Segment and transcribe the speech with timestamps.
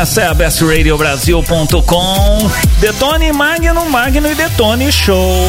[0.00, 2.50] Essa é a bestradiobrasil.com.
[2.78, 5.46] Detone Magno, Magno e Detone Show.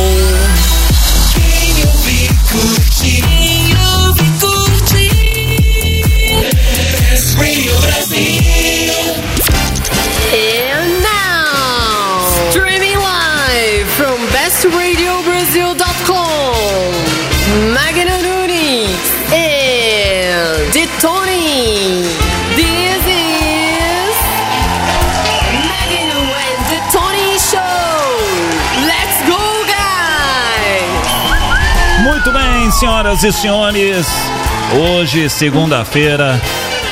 [1.34, 3.22] Quem ouve, curte.
[3.22, 5.08] Quem ouve, curte.
[7.00, 7.71] Best Radio
[32.82, 34.08] senhoras e senhores.
[34.74, 36.42] Hoje, segunda-feira.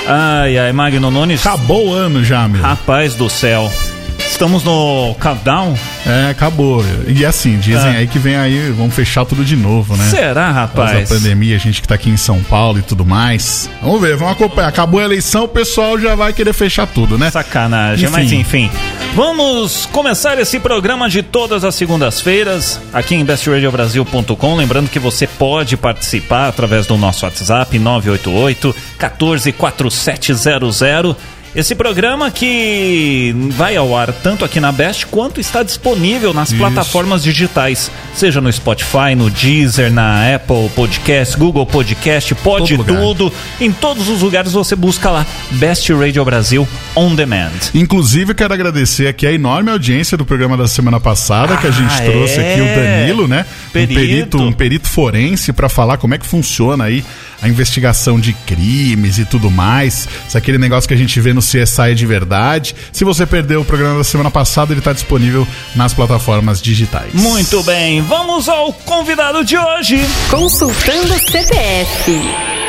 [0.08, 1.44] Ai, ai, Magno Nunes.
[1.44, 2.62] Acabou o ano já, meu.
[2.62, 3.72] Rapaz do céu.
[4.20, 5.76] Estamos no countdown?
[6.06, 6.84] É, acabou.
[7.08, 7.98] E assim, dizem Ah.
[7.98, 10.08] aí que vem aí, vamos fechar tudo de novo, né?
[10.10, 10.92] Será, rapaz?
[10.92, 13.70] Após a pandemia, a gente que tá aqui em São Paulo e tudo mais.
[13.82, 14.70] Vamos ver, vamos acompanhar.
[14.70, 17.30] Acabou a eleição, o pessoal já vai querer fechar tudo, né?
[17.32, 18.14] Sacanagem, Enfim.
[18.18, 18.72] mas enfim.
[19.16, 24.56] Vamos começar esse programa de todas as segundas-feiras aqui em bestradiobrasil.com.
[24.56, 31.16] Lembrando que você pode participar através do nosso WhatsApp 988 144700.
[31.56, 36.58] Esse programa que vai ao ar tanto aqui na Best quanto está disponível nas Isso.
[36.60, 43.02] plataformas digitais, seja no Spotify, no Deezer, na Apple Podcast, Google Podcast, pode Todo lugar.
[43.02, 43.34] tudo.
[43.60, 47.50] Em todos os lugares você busca lá Best Radio Brasil On Demand.
[47.74, 51.92] Inclusive, quero agradecer aqui a enorme audiência do programa da semana passada, que a gente
[51.94, 52.52] Ah, trouxe é?
[52.54, 53.46] aqui o Danilo, né?
[53.74, 53.92] Perito.
[53.92, 57.04] Um perito, um perito forense para falar como é que funciona aí
[57.42, 60.08] a investigação de crimes e tudo mais.
[60.28, 62.76] Se aquele negócio que a gente vê no CSI é de verdade.
[62.92, 67.14] Se você perdeu o programa da semana passada, ele está disponível nas plataformas digitais.
[67.14, 70.00] Muito bem, vamos ao convidado de hoje.
[70.30, 72.22] Consultando CPF.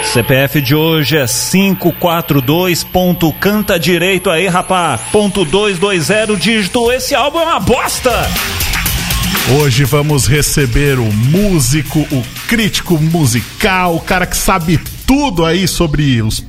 [0.05, 2.85] CPF de hoje é 542.
[2.85, 4.99] Ponto, canta direito aí, rapá.
[5.13, 6.91] Ponto 220 dígito.
[6.91, 8.29] Esse álbum é uma bosta.
[9.59, 16.23] Hoje vamos receber o músico, o crítico musical, o cara que sabe tudo aí sobre
[16.23, 16.45] os,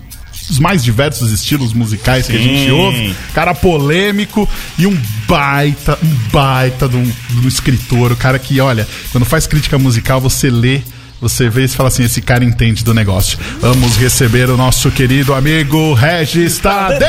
[0.51, 2.72] os mais diversos estilos musicais que a gente Sim.
[2.72, 3.16] ouve.
[3.34, 4.47] Cara polêmico
[4.78, 8.12] e um baita, um baita de um, de um escritor.
[8.12, 10.81] O cara que, olha, quando faz crítica musical, você lê.
[11.22, 13.39] Você vê e fala assim: esse cara entende do negócio.
[13.62, 17.07] Vamos receber o nosso querido amigo Regis Tadeu!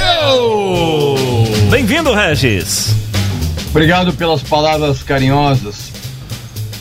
[1.70, 2.94] Bem-vindo, Regis.
[3.70, 5.90] Obrigado pelas palavras carinhosas.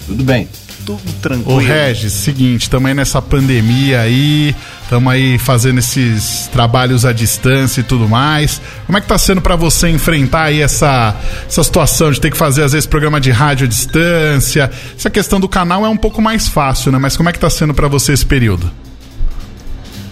[0.06, 0.48] Tudo bem.
[0.86, 1.58] Tudo Ô tranquilo.
[1.58, 7.84] Regis, seguinte, estamos aí nessa pandemia aí, estamos aí fazendo esses trabalhos à distância e
[7.84, 8.62] tudo mais.
[8.86, 11.16] Como é que tá sendo para você enfrentar aí essa,
[11.48, 14.72] essa situação de ter que fazer às vezes programa de rádio à distância?
[14.98, 16.98] Essa questão do canal é um pouco mais fácil, né?
[16.98, 18.72] Mas como é que tá sendo para você esse período?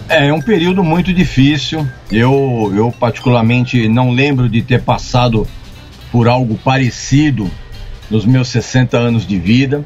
[0.08, 1.86] É, é um período muito difícil.
[2.10, 5.46] Eu, eu particularmente não lembro de ter passado
[6.10, 7.48] por algo parecido
[8.10, 9.84] nos meus 60 anos de vida.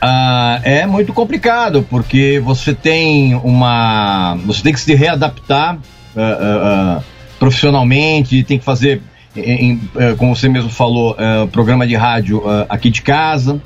[0.00, 5.76] Ah, é muito complicado porque você tem uma, você tem que se readaptar
[6.16, 7.02] ah, ah, ah,
[7.38, 9.00] profissionalmente, tem que fazer,
[9.36, 13.60] em- em, eh, como você mesmo falou, eh, programa de rádio aqui de casa.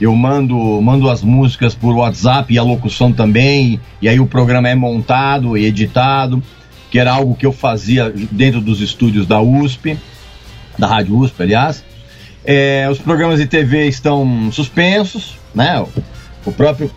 [0.00, 4.68] Eu mando, mando as músicas por WhatsApp e a locução também, e aí o programa
[4.68, 6.42] é montado e editado,
[6.90, 9.98] que era algo que eu fazia dentro dos estúdios da USP,
[10.78, 11.84] da Rádio USP, aliás.
[12.42, 15.84] É, os programas de TV estão suspensos, né?
[16.46, 16.90] O, próprio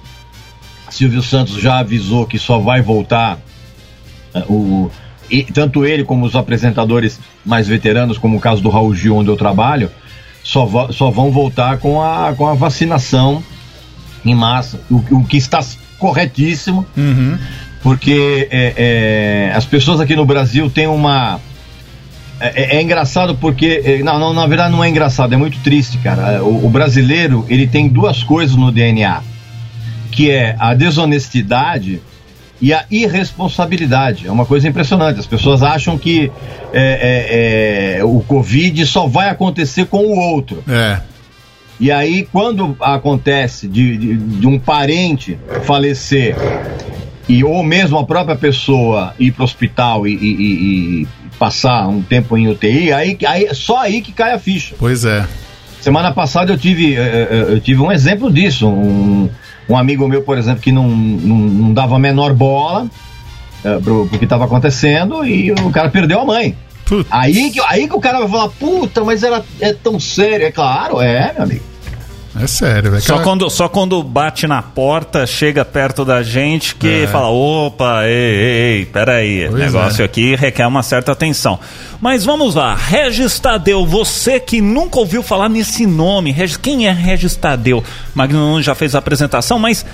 [0.90, 3.40] Silvio Santos já avisou que só vai voltar
[4.34, 4.90] é, o,
[5.30, 9.30] e tanto ele como os apresentadores mais veteranos, como o caso do Raul Gil, onde
[9.30, 9.90] eu trabalho,
[10.44, 13.44] só, vo- só vão voltar com a, com a vacinação
[14.26, 15.60] em massa, o, o que está
[16.00, 16.86] corretíssimo,
[17.82, 18.74] porque é,
[19.50, 21.40] é, as pessoas aqui no Brasil têm uma.
[22.50, 23.82] É, é engraçado porque.
[23.86, 26.44] é, Não, não, na verdade não é engraçado, é muito triste, cara.
[26.44, 29.22] O, o brasileiro, ele tem duas coisas no DNA,
[30.12, 32.02] que é a desonestidade
[32.62, 34.28] e a irresponsabilidade.
[34.28, 35.20] É uma coisa impressionante.
[35.20, 36.32] As pessoas acham que
[36.74, 40.64] é, é, é, o Covid só vai acontecer com o outro.
[40.68, 41.00] É.
[41.80, 46.36] E aí, quando acontece de, de, de um parente falecer,
[47.28, 51.08] e ou mesmo a própria pessoa ir para o hospital e- e- e
[51.44, 54.76] passar um tempo em UTI, aí, aí só aí que cai a ficha.
[54.80, 55.28] Pois é.
[55.82, 58.66] Semana passada eu tive, eh, eh, eu tive um exemplo disso.
[58.66, 59.30] Um,
[59.68, 62.88] um amigo meu, por exemplo, que não, não, não dava a menor bola
[63.62, 66.56] eh, pro, pro que estava acontecendo e o cara perdeu a mãe.
[66.86, 67.10] Putz.
[67.12, 70.46] Aí que, aí que o cara vai falar, puta, mas ela é tão séria.
[70.46, 71.73] É claro, é, meu amigo.
[72.40, 73.04] É sério, velho.
[73.04, 77.08] Só Cara, quando, só quando bate na porta, chega perto da gente que É.
[77.08, 80.06] fala: opa, ei, ei, peraí, o Pois negócio é.
[80.06, 81.60] aqui requer uma certa atenção.
[82.02, 86.92] Mas vamos lá, Regis Tadeu, você que nunca ouviu falar nesse nome, Regis, quem é
[86.92, 87.84] Regis Tadeu?
[88.16, 89.86] Magno já fez a apresentação, mas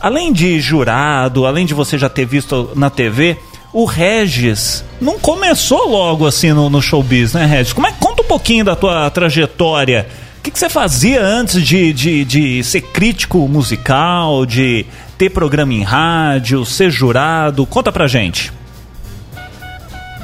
[0.00, 3.36] além de jurado, além de você já ter visto na TV,
[3.72, 7.72] o Regis não começou logo assim no, no showbiz, né, Regis?
[7.72, 10.06] Como é, conta um pouquinho da tua trajetória.
[10.40, 14.86] O que, que você fazia antes de, de, de ser crítico musical, de
[15.18, 17.66] ter programa em rádio, ser jurado?
[17.66, 18.50] Conta pra gente.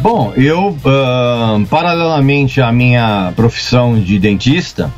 [0.00, 4.90] Bom, eu, ah, paralelamente à minha profissão de dentista,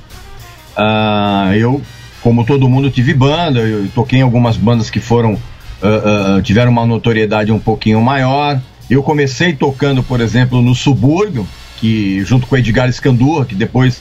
[0.76, 1.82] ah, eu,
[2.22, 3.58] como todo mundo, tive banda.
[3.58, 5.36] Eu toquei em algumas bandas que foram
[5.82, 8.60] ah, tiveram uma notoriedade um pouquinho maior.
[8.88, 11.44] Eu comecei tocando, por exemplo, no Subúrbio,
[11.78, 14.00] que junto com Edgar Escandurra, que depois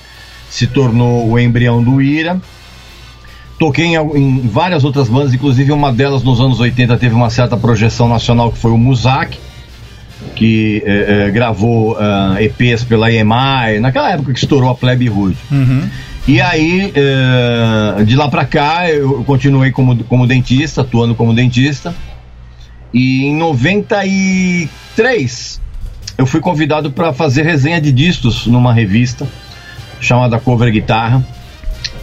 [0.50, 2.40] se tornou o embrião do Ira.
[3.60, 7.58] Toquei em, em várias outras bandas, inclusive uma delas nos anos 80 teve uma certa
[7.58, 9.38] projeção nacional, que foi o Muzak
[10.36, 15.36] que eh, eh, gravou ah, EPs pela EMI, naquela época que estourou a Plebe Hood.
[16.28, 21.96] E aí, eh, de lá pra cá, eu continuei como, como dentista, atuando como dentista.
[22.94, 25.62] E em 93,
[26.18, 29.28] eu fui convidado para fazer resenha de discos numa revista
[30.00, 31.26] chamada Cover Guitarra.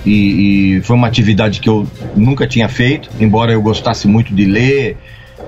[0.07, 4.45] E, e foi uma atividade que eu nunca tinha feito, embora eu gostasse muito de
[4.45, 4.97] ler.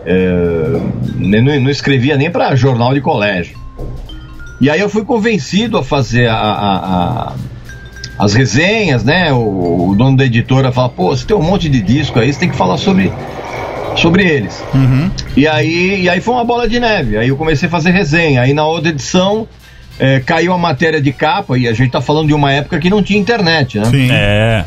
[0.06, 0.80] eu
[1.18, 3.58] não, não escrevia nem para jornal de colégio.
[4.60, 7.32] E aí eu fui convencido a fazer a- a- a-
[8.18, 9.30] as resenhas, né?
[9.32, 12.40] O, o dono da editora fala, pô, você tem um monte de disco aí, você
[12.40, 13.12] tem que falar sobre,
[13.96, 14.64] sobre eles.
[15.36, 17.18] E, aí, e aí foi uma bola de neve.
[17.18, 18.40] Aí eu comecei a fazer resenha.
[18.40, 19.46] Aí na outra edição
[19.98, 22.90] eh, caiu a matéria de capa, e a gente tá falando de uma época que
[22.90, 23.84] não tinha internet, né?
[23.86, 24.08] Sim.
[24.10, 24.64] É.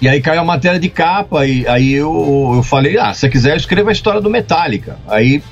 [0.00, 3.28] E aí caiu a matéria de capa, e aí eu, eu falei, ah, se você
[3.28, 4.96] quiser eu escrevo a história do Metallica.
[5.08, 5.42] Aí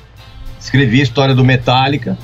[0.59, 2.17] escrevi a história do Metallica.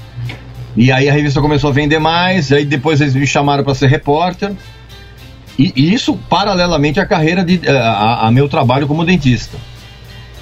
[0.76, 3.88] E aí a revista começou a vender mais, aí depois eles me chamaram para ser
[3.88, 4.52] repórter.
[5.58, 9.58] E, e isso paralelamente à carreira de eh, a, a meu trabalho como dentista.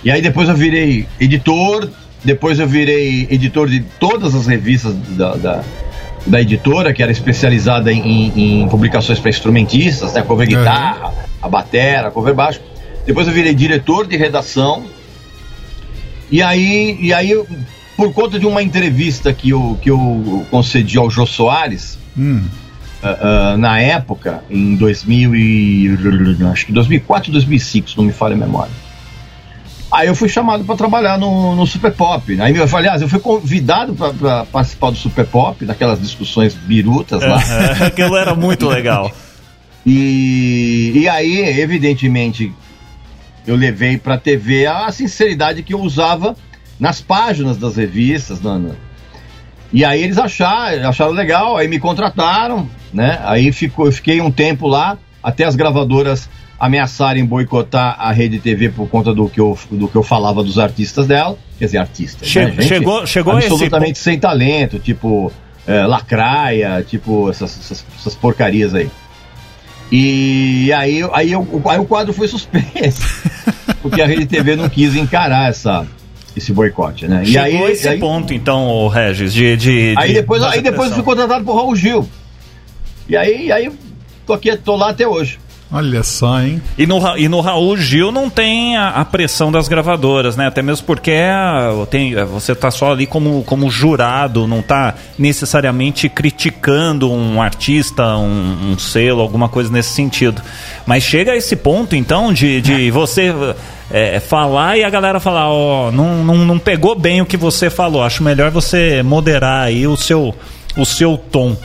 [0.03, 1.89] E aí depois eu virei editor,
[2.23, 5.63] depois eu virei editor de todas as revistas da, da,
[6.25, 7.99] da editora, que era especializada em,
[8.35, 10.21] em- em publicações para instrumentistas, né?
[10.21, 10.55] Cover Uhum.
[10.57, 12.61] guitarra, a batera, cover baixo.
[13.05, 14.83] Depois eu virei diretor de redação.
[16.29, 17.33] E aí, e aí
[17.97, 22.43] por conta de uma entrevista que eu, que eu concedi ao Jô Soares, Hum.
[23.03, 23.17] ah,
[23.53, 25.89] ah, na época, em 2000 e,
[26.51, 28.71] acho que 2004, 2005, se não me falha a memória.
[29.91, 32.39] Aí eu fui chamado para trabalhar no, no Super Pop.
[32.41, 37.21] Aí eu falei, aliás, eu fui convidado para participar do Super Pop, daquelas discussões birutas
[37.21, 37.41] lá.
[37.81, 39.11] É, Aquilo era muito legal.
[39.85, 42.53] E, e aí, evidentemente,
[43.45, 46.35] eu levei para a TV a sinceridade que eu usava
[46.79, 48.41] nas páginas das revistas.
[48.41, 48.75] na- na-
[49.73, 53.19] E aí eles acharam, acharam legal, aí me contrataram, né?
[53.23, 56.29] Aí ficou, eu fiquei um tempo lá, até as gravadoras
[56.61, 60.59] ameaçarem boicotar a rede TV por conta do que eu, do que eu falava dos
[60.59, 61.35] artistas dela.
[61.57, 62.27] Quer dizer, artistas.
[62.27, 65.31] Che- né, chegou- chegou a esse absolutamente sem talento, tipo
[65.65, 68.89] é, lacraia, tipo essas, essas, essas porcarias aí.
[69.91, 73.01] E aí, aí, eu- aí o quadro foi suspenso.
[73.81, 75.85] porque a Rede TV não quis encarar essa,
[76.37, 77.23] esse boicote, né?
[77.23, 79.57] E Chegou aí, esse aí, ponto, então, o Regis, de.
[79.57, 82.07] de, aí de depois, fazer aí depois eu fui contratado por Raul Gil.
[83.09, 83.71] E aí, aí
[84.27, 85.39] tô aqui, tô lá até hoje.
[85.73, 86.61] Olha só, hein?
[86.77, 90.47] E no, e no Raul Gil não tem a, a pressão das gravadoras, né?
[90.47, 91.31] Até mesmo porque é,
[91.89, 98.17] tem, é, você tá só ali como, como jurado, não tá necessariamente criticando um artista,
[98.17, 100.41] um, um selo, alguma coisa nesse sentido.
[100.85, 103.33] Mas chega a esse ponto, então, de, de você
[103.89, 107.69] é, falar e a galera falar, ó, não, não, não pegou bem o que você
[107.69, 108.03] falou.
[108.03, 110.35] Acho melhor você moderar aí o seu,
[110.75, 111.55] o seu tom.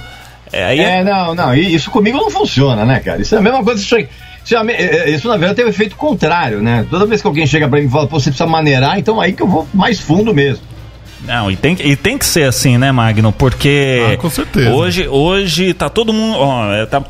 [0.53, 3.21] É, aí é- É, não, não, e isso comigo não funciona, né, cara?
[3.21, 4.09] Isso é a mesma coisa que chega-
[4.45, 6.87] Isso, é a me- é, isso, na verdade, tem o efeito contrário, né?
[6.89, 9.33] Toda vez que alguém chega pra mim e fala, pô, você precisa maneirar, então aí
[9.33, 10.63] que eu vou mais fundo mesmo.
[11.25, 13.33] Não, e tem, que- e tem que ser assim, né, Magno?
[13.33, 14.71] Porque Ah, com certeza.
[14.71, 16.39] hoje, hoje tá todo mundo.
[16.39, 17.03] Ó, é, tá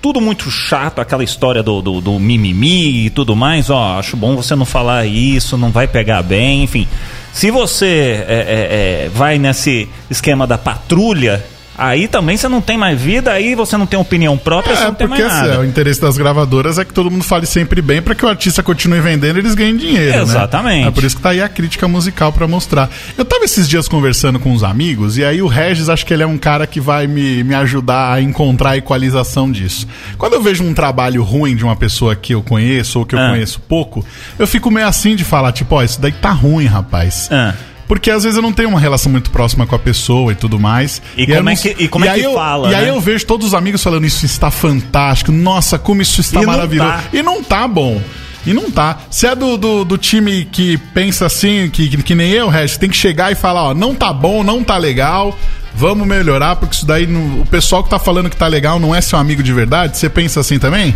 [0.00, 3.70] tudo muito chato, aquela história do, do, do mimimi e tudo mais.
[3.70, 6.86] Ó, acho bom você não falar isso, não vai pegar bem, enfim.
[7.32, 11.44] Se você é, é, é, vai nesse esquema da patrulha,
[11.76, 14.86] Aí também você não tem mais vida, aí você não tem opinião própria, você É,
[14.86, 15.60] não tem porque mais assim, nada.
[15.60, 18.62] o interesse das gravadoras é que todo mundo fale sempre bem para que o artista
[18.62, 20.22] continue vendendo e eles ganhem dinheiro, né?
[20.22, 20.86] Exatamente.
[20.88, 22.88] É por isso que tá aí a crítica musical para mostrar.
[23.18, 26.22] Eu tava esses dias conversando com uns amigos e aí o Regis, acho que ele
[26.22, 29.86] é um cara que vai me, me ajudar a encontrar a equalização disso.
[30.16, 33.18] Quando eu vejo um trabalho ruim de uma pessoa que eu conheço ou que eu
[33.18, 33.30] Ah.
[33.30, 34.04] conheço pouco,
[34.38, 37.28] eu fico meio assim de falar, tipo, ó, isso daí tá ruim, rapaz.
[37.32, 37.52] Ah.
[37.86, 40.58] Porque às vezes eu não tenho uma relação muito próxima com a pessoa e tudo
[40.58, 41.02] mais.
[41.16, 42.74] E aí como eu não- é que- e como é aí que eu- fala, E
[42.74, 42.90] aí né?
[42.90, 45.30] eu vejo todos os amigos falando isso está fantástico.
[45.32, 46.90] Nossa, como isso está E não maravilhoso.
[46.90, 47.04] tá.
[47.12, 48.00] E não tá bom.
[48.46, 48.98] E não tá.
[49.10, 52.76] Se é do, do, do time que pensa assim, que, que, que nem eu, Regis,
[52.76, 55.34] tem que chegar e falar, ó, não tá bom, não tá legal,
[55.74, 58.94] vamos melhorar, porque isso daí, não- o pessoal que tá falando que tá legal não
[58.94, 59.96] é seu amigo de verdade.
[59.96, 60.94] Você pensa assim também?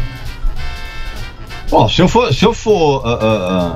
[1.70, 3.18] Bom, se eu for, se eu for ah,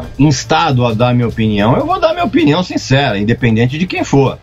[0.03, 4.03] ah, instado a dar minha opinião, eu vou dar minha opinião sincera, independente de quem
[4.03, 4.39] for.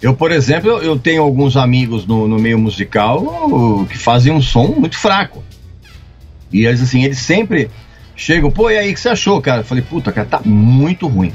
[0.00, 4.40] Eu, por exemplo, eu, tenho alguns amigos no, no meio musical uh, que fazem um
[4.40, 5.44] som muito fraco.
[6.50, 7.70] E eles, assim, eles sempre
[8.16, 9.60] chegam, pô, e aí, o que você achou, cara?
[9.60, 11.32] Eu falei, puta, cara, tá muito ruim.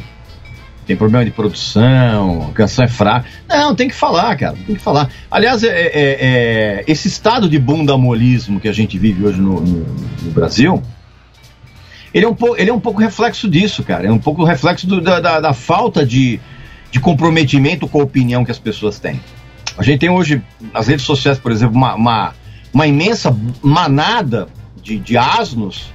[0.88, 3.28] Tem problema de produção, a canção é fraca.
[3.48, 5.10] Não, tem que falar, cara, tem que falar.
[5.30, 9.86] Aliás, é, é- é- esse estado de bundamolismo que a gente vive hoje no- no-
[10.24, 10.82] no Brasil,
[12.16, 14.08] ele é um pouco, ele é um pouco reflexo disso, cara.
[14.08, 16.40] É um pouco reflexo do- da, da- da falta de,
[16.90, 19.20] de comprometimento com a opinião que as pessoas têm.
[19.78, 20.42] A gente tem hoje,
[20.74, 22.34] nas redes sociais, por exemplo, uma, uma,
[22.74, 24.48] uma imensa manada
[24.82, 25.92] de, de asnos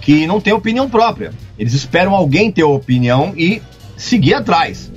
[0.00, 1.30] que não tem opinião própria.
[1.56, 3.62] Eles esperam alguém ter opinião e
[3.96, 4.90] seguir atrás.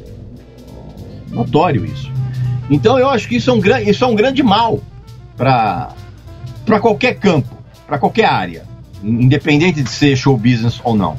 [1.29, 2.11] Notório isso.
[2.67, 4.79] Então eu acho que isso é um, gran, isso é um grande mal
[5.37, 5.93] para
[6.81, 7.55] qualquer campo,
[7.85, 8.70] para qualquer área
[9.03, 11.17] independente de ser show business ou não.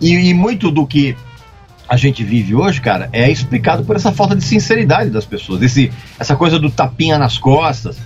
[0.00, 1.16] E, e muito do que
[1.88, 5.90] a gente vive hoje, cara, é explicado por essa falta de sinceridade das pessoas, esse,
[6.18, 7.96] essa coisa do tapinha nas costas.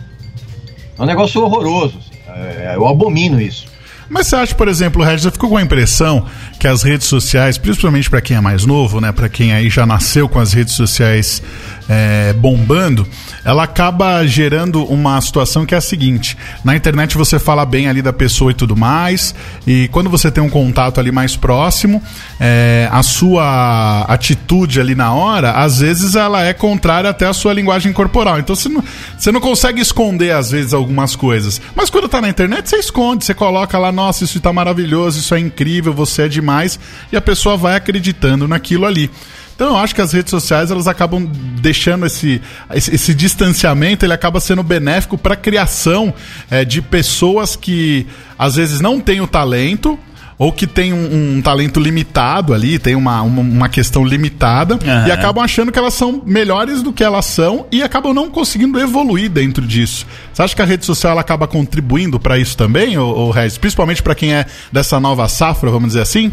[0.99, 1.99] É um negócio horroroso.
[1.99, 2.15] assim.
[2.27, 3.67] É, eu abomino isso.
[4.09, 6.27] Mas você acha, por exemplo, Regis, eu fico com a impressão
[6.59, 9.87] que as redes sociais, principalmente para quem é mais novo, né, para quem aí já
[9.87, 11.43] nasceu com as redes sociais
[11.89, 13.07] é, bombando,
[13.45, 18.03] ela acaba gerando uma situação que é a seguinte: na internet você fala bem ali
[18.03, 19.35] da pessoa e tudo mais,
[19.67, 22.03] e quando você tem um contato ali mais próximo,
[22.41, 27.53] é, a sua atitude ali na hora, às vezes ela é contrária até à sua
[27.53, 28.39] linguagem corporal.
[28.39, 28.83] Então você não,
[29.17, 31.61] você não consegue esconder às vezes algumas coisas.
[31.75, 35.35] Mas quando tá na internet, você esconde, você coloca lá, nossa, isso tá maravilhoso, isso
[35.35, 36.79] é incrível, você é demais,
[37.13, 39.11] e a pessoa vai acreditando naquilo ali.
[39.55, 41.31] Então eu acho que as redes sociais elas acabam
[41.61, 42.43] deixando esse,
[42.75, 46.13] esse, esse distanciamento, ele acaba sendo benéfico para a criação
[46.51, 48.07] é, de pessoas que
[48.39, 49.99] às vezes não têm o talento
[50.39, 55.07] ou que tem um, um talento limitado ali, tem uma, uma, uma questão limitada Aham.
[55.07, 58.81] e acabam achando que elas são melhores do que elas são e acabam não conseguindo
[58.81, 60.07] evoluir dentro disso.
[60.33, 63.59] Você acha que a rede social acaba contribuindo para isso também, ou, ou Regis?
[63.59, 66.33] Principalmente para quem é dessa nova safra, vamos dizer assim?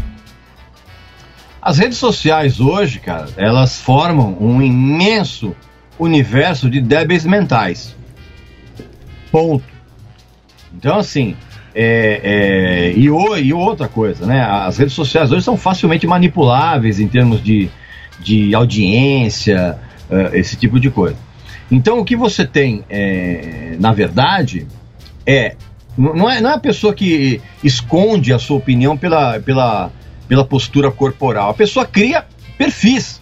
[1.62, 5.54] As redes sociais hoje, cara, elas formam um imenso
[5.98, 7.94] universo de débeis mentais.
[9.30, 9.64] Ponto.
[10.76, 11.36] Então, assim,
[11.74, 14.42] é, é, e, o- e outra coisa, né?
[14.42, 17.70] As redes sociais hoje são facilmente manipuláveis em termos de,
[18.18, 19.78] de audiência,
[20.10, 21.16] eh, esse tipo de coisa.
[21.70, 24.66] Então, o que você tem, é, na verdade,
[25.24, 25.54] é
[25.96, 29.90] não, é não é a pessoa que esconde a sua opinião pela, pela,
[30.32, 31.50] pela postura corporal.
[31.50, 32.24] A pessoa cria
[32.56, 33.20] perfis.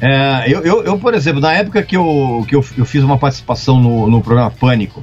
[0.00, 3.18] É, eu, eu, eu, por exemplo, na época que eu, que eu, eu fiz uma
[3.18, 5.02] participação no, no programa Pânico,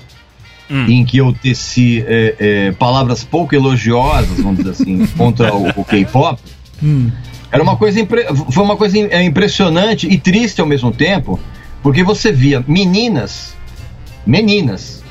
[0.68, 0.88] Hum.
[0.90, 5.86] em que eu teci é, é, palavras pouco elogiosas, vamos dizer assim, contra o, o
[5.86, 6.42] K-pop,
[7.52, 11.40] era uma coisa impre- foi uma coisa é, impressionante e triste ao mesmo tempo,
[11.84, 13.56] porque você via meninas,
[14.26, 15.04] meninas,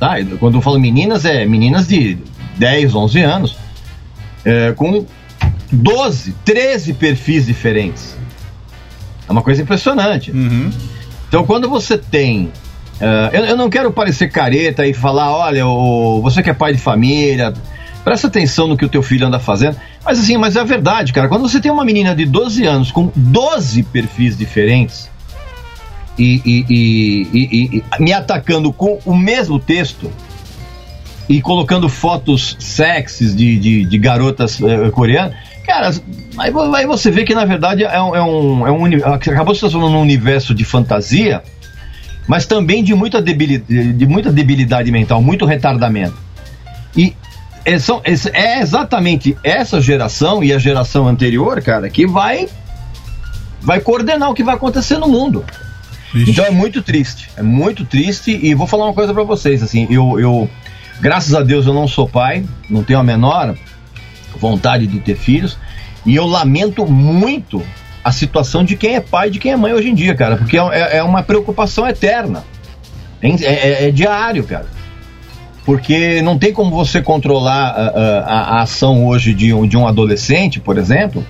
[0.00, 0.14] tá?
[0.40, 2.16] Quando eu falo meninas, é meninas de
[2.56, 3.56] 10, 11 anos,
[4.46, 5.04] é, com
[5.72, 8.16] 12, 13 perfis diferentes.
[9.28, 10.30] É uma coisa impressionante.
[10.30, 10.70] Uhum.
[11.28, 12.50] Então, quando você tem.
[13.00, 16.72] eh, eu, eu não quero parecer careta e falar, olha, o, você que é pai
[16.72, 17.52] de família,
[18.04, 19.76] presta atenção no que o teu filho anda fazendo.
[20.04, 21.26] Mas assim, mas é a verdade, cara.
[21.28, 25.10] Quando você tem uma menina de 12 anos com 12 perfis diferentes
[26.16, 30.10] e- e- e- e me atacando com o mesmo texto
[31.28, 35.34] e colocando fotos sexys de, de, de garotas eh, coreanas,
[35.66, 35.90] cara,
[36.38, 39.60] aí, aí você vê que na verdade é um, é um, é um acabou se
[39.60, 41.42] transformando num universo de fantasia,
[42.28, 46.16] mas também de muita debilidade, de muita debilidade mental, muito retardamento.
[46.96, 47.14] E
[47.64, 52.48] é, são- esse- é exatamente essa geração e a geração anterior, cara, que vai
[53.60, 55.44] vai coordenar o que vai acontecer no mundo.
[56.14, 56.30] Ixi.
[56.30, 59.88] Então é muito triste, é muito triste e vou falar uma coisa pra vocês, assim,
[59.90, 60.48] eu, eu
[61.00, 63.54] graças a Deus eu não sou pai, não tenho a menor
[64.38, 65.56] vontade de ter filhos
[66.04, 67.62] e eu lamento muito
[68.04, 70.36] a situação de quem é pai e de quem é mãe hoje em dia, cara,
[70.36, 72.44] porque é, é uma preocupação eterna,
[73.20, 74.66] é, é- é diário, cara.
[75.64, 79.88] Porque não tem como você controlar a, a- a ação hoje de um, de um
[79.88, 81.26] adolescente, por exemplo,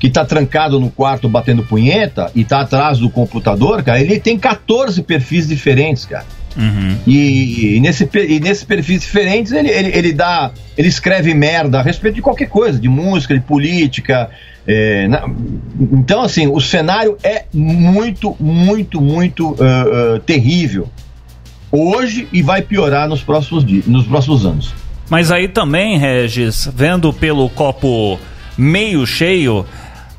[0.00, 4.38] que tá trancado no quarto batendo punheta e tá atrás do computador, cara, ele tem
[4.38, 6.24] 14 perfis diferentes, cara.
[6.56, 6.96] Uhum.
[7.06, 10.52] E, e nesse, e nesses perfis diferentes ele, ele, ele dá.
[10.76, 14.30] Ele escreve merda a respeito de qualquer coisa, de música, de política.
[14.66, 15.28] é, na-
[15.92, 20.88] então, assim, o cenário é muito, muito, muito ah, ah, terrível.
[21.70, 24.72] Hoje e vai piorar nos próximos, dias, nos próximos anos.
[25.10, 28.18] Mas aí também, Regis, vendo pelo copo
[28.56, 29.66] meio cheio,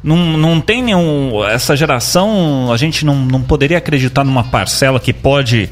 [0.03, 1.43] não, não tem nenhum.
[1.45, 5.69] Essa geração, a gente não, não poderia acreditar numa parcela que pode,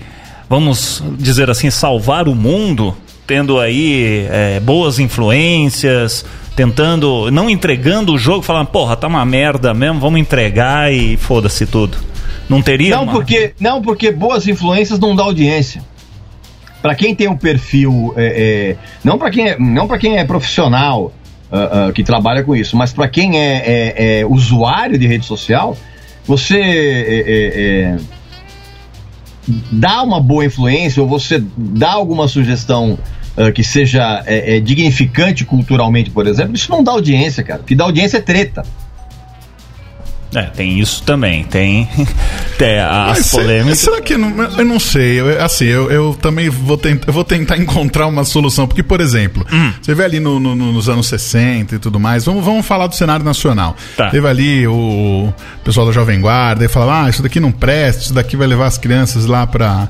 [0.49, 2.95] vamos dizer assim, salvar o mundo,
[3.25, 7.31] tendo aí é, boas influências, tentando.
[7.31, 11.97] não entregando o jogo, falando, porra, tá uma merda mesmo, vamos entregar e foda-se tudo.
[12.49, 12.95] Não teria.
[12.95, 15.81] Não uma- porque, não, porque boas influências não dá audiência.
[16.81, 20.25] Para quem tem um perfil, é, é, não para quem, é- não para quem é
[20.25, 21.13] profissional
[21.49, 25.25] ah, ah, que trabalha com isso, mas para quem é, é- é usuário de rede
[25.25, 25.77] social,
[26.25, 27.97] você é, é,
[29.71, 32.97] dá uma boa influência ou você dá alguma sugestão
[33.35, 37.61] ah, que seja é, é, dignificante culturalmente, por exemplo, isso não dá audiência, cara.
[37.61, 38.63] O que dá audiência é treta.
[40.35, 41.43] É, tem isso também.
[41.43, 41.87] Tem,
[42.57, 43.79] tem as Mas polêmicas.
[43.79, 45.19] Será que não, eu não sei?
[45.19, 48.67] Eu, assim, eu, eu também vou, eu vou tentar encontrar uma solução.
[48.67, 49.71] Porque, por exemplo, Hum.
[49.81, 52.25] você vê ali no- no- no- nos anos 60 e tudo mais.
[52.25, 53.75] Vamos, vamos falar do cenário nacional.
[53.95, 54.09] Tá.
[54.09, 58.13] Teve ali o pessoal da Jovem Guarda e falava: ah, isso daqui não presta, isso
[58.13, 59.87] daqui vai levar as crianças lá para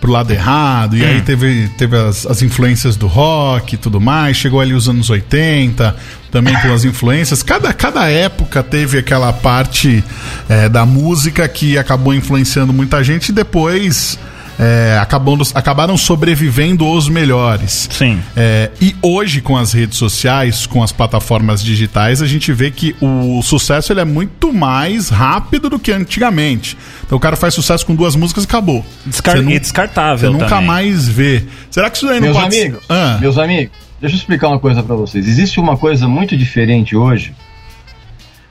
[0.00, 0.96] pro lado errado.
[0.96, 1.06] E Hum.
[1.06, 4.36] aí teve, teve as, as influências do rock e tudo mais.
[4.36, 5.94] Chegou ali os anos 80,
[6.30, 7.42] também com as influências.
[7.42, 10.02] Cada, cada época teve aquela parte
[10.48, 14.18] é, da música que acabou influenciando muita gente e depois
[14.58, 17.88] é, acabam, acabaram sobrevivendo os melhores.
[17.90, 18.20] Sim.
[18.36, 22.96] É, e hoje, com as redes sociais, com as plataformas digitais, a gente vê que
[23.00, 26.76] o sucesso ele é muito mais rápido do que antigamente.
[27.04, 28.84] Então o cara faz sucesso com duas músicas e acabou.
[29.04, 30.66] Descar- nu- e descartável Você nunca também.
[30.66, 31.44] mais vê.
[31.70, 34.58] Será que isso aí não Meus pode amigos, Ah, meus amigos, deixa eu explicar uma
[34.58, 35.28] coisa pra vocês.
[35.28, 37.34] Existe uma coisa muito diferente hoje.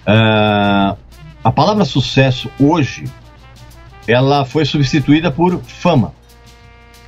[0.06, 0.96] Ah,
[1.44, 3.06] a palavra sucesso hoje,
[4.08, 6.14] ela foi substituída por fama.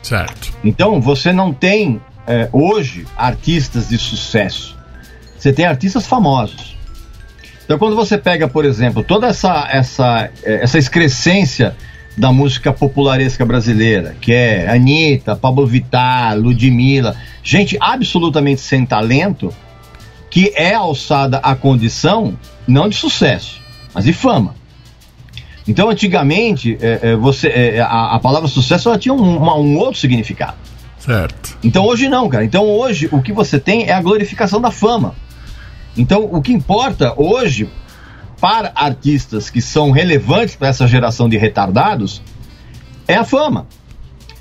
[0.01, 0.53] Certo.
[0.63, 4.77] Então você não tem eh, hoje artistas de sucesso.
[5.37, 6.77] Você tem artistas famosos.
[7.65, 11.75] Então quando você pega, por exemplo, toda essa essa eh, essa excrescência
[12.17, 19.53] da música popularesca brasileira, que é Anitta, Pablo Vittar, Ludmilla, gente absolutamente sem talento,
[20.29, 23.61] que é alçada à condição não de sucesso,
[23.93, 24.55] mas de fama.
[25.67, 29.77] Então, antigamente, eh, eh, você, eh, a, a palavra sucesso ela tinha um, uma- um
[29.77, 30.55] outro significado.
[30.97, 31.57] Certo.
[31.63, 32.43] Então hoje não, cara.
[32.45, 35.15] Então hoje o que você tem é a glorificação da fama.
[35.97, 37.69] Então o que importa hoje
[38.41, 42.21] para artistas que são relevantes para essa geração de retardados
[43.07, 43.67] é a fama.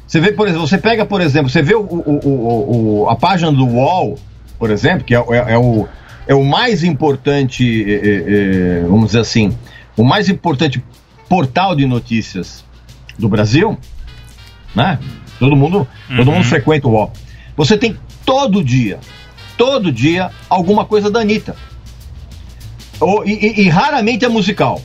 [0.06, 3.50] Você vê, por exemplo, você pega, por exemplo, você vê o, o- o- a página
[3.52, 4.18] do UOL,
[4.58, 5.86] por exemplo, que é, é- é o,
[6.26, 9.56] é o mais importante, é, é, é, vamos dizer assim,
[9.96, 10.82] o mais importante
[11.28, 12.64] portal de notícias
[13.18, 13.78] do Brasil,
[14.74, 14.98] né?
[15.38, 15.86] Todo mundo,
[16.16, 17.12] todo mundo frequenta o UOL.
[17.56, 18.98] Você tem todo dia,
[19.56, 21.56] todo dia, alguma coisa da Anitta.
[23.00, 24.80] Ou- e, e- raramente é musical.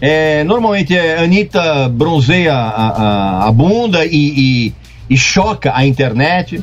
[0.00, 2.88] É, normalmente é Anitta bronzeia a,
[3.44, 4.10] a- a bunda e,
[4.68, 4.74] e-
[5.10, 6.62] e choca a internet.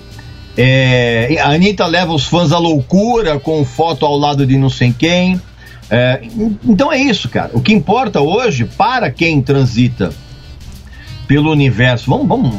[0.57, 4.93] É, a Anitta leva os fãs à loucura com foto ao lado de não sei
[4.97, 5.39] quem.
[5.93, 6.21] É,
[6.65, 7.51] então é isso, cara.
[7.53, 10.11] O que importa hoje, para quem transita
[11.27, 12.55] pelo universo, vamos, vamos,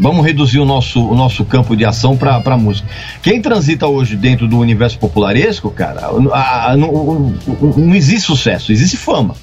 [0.00, 2.88] vamos reduzir o nosso, o nosso campo de ação para a música.
[3.22, 7.34] Quem transita hoje dentro do universo popularesco, cara, a- a- não,
[7.76, 9.34] não existe sucesso, existe fama.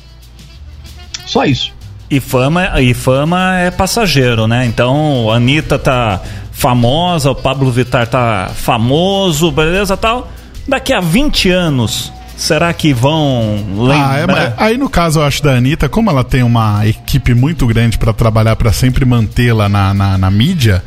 [1.26, 1.72] Só isso.
[2.10, 4.66] E fama, e fama é passageiro, né?
[4.66, 10.30] Então, a Anitta tá famosa, o Pablo Vittar tá famoso, beleza tal.
[10.68, 13.58] Daqui a 20 anos, será que vão
[13.92, 14.54] Ah, é, lembrar?
[14.58, 18.12] aí no caso eu acho da Anitta, como ela tem uma equipe muito grande para
[18.14, 20.84] trabalhar para sempre mantê-la na, na, na mídia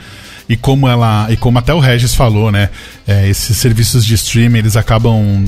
[0.49, 2.69] e como ela e como até o Regis falou, né?
[3.07, 5.45] é, esses serviços de streaming eles acabam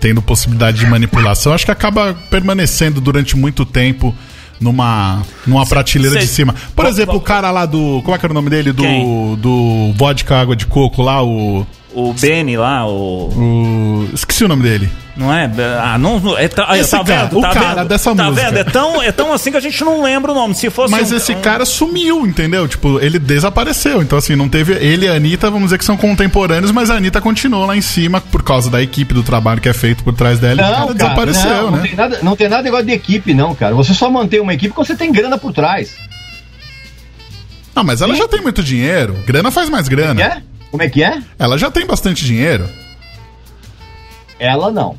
[0.00, 1.52] tendo possibilidade de manipulação.
[1.52, 4.14] Acho que acaba permanecendo durante muito tempo
[4.58, 6.54] numa, numa prateleira cê- de cima.
[6.74, 8.00] Por exemplo, o cara lá do.
[8.02, 8.72] Como é que era o nome dele?
[8.72, 9.36] Do, Quem?
[9.36, 11.66] do vodka água de coco lá, o.
[11.94, 13.28] O Benny lá, o.
[13.28, 14.88] o esqueci o nome dele.
[15.20, 15.50] Não é?
[15.82, 16.18] Ah, não.
[16.18, 17.38] não- É, tá, Esse tá cara, vendo?
[17.38, 17.88] o tá cara vendo?
[17.88, 18.46] dessa tá música.
[18.46, 18.58] vendo?
[18.58, 20.54] É tão, é tão assim que a gente não lembra o nome.
[20.54, 20.90] Se fosse.
[20.90, 22.66] Mas um- esse um- cara sumiu, entendeu?
[22.66, 24.00] Tipo, ele desapareceu.
[24.00, 24.72] Então, assim, não teve.
[24.72, 27.82] Ele e a Anitta, vamos dizer que são contemporâneos, mas a Anitta continuou lá em
[27.82, 30.62] cima por causa da equipe, do trabalho que é feito por trás dela.
[30.62, 31.82] e o Não, cara cara, desapareceu, não, não né?
[31.82, 33.74] tem nada, não tem nada igual de equipe, não, cara.
[33.74, 35.96] Você só mantém uma equipe quando você tem grana por trás.
[37.76, 39.14] Ah, mas ela já tem muito dinheiro.
[39.26, 40.14] Grana faz mais grana.
[40.14, 40.42] Quer?
[40.70, 41.18] Como é que é?
[41.38, 42.66] Ela já tem bastante dinheiro.
[44.38, 44.96] Ela não.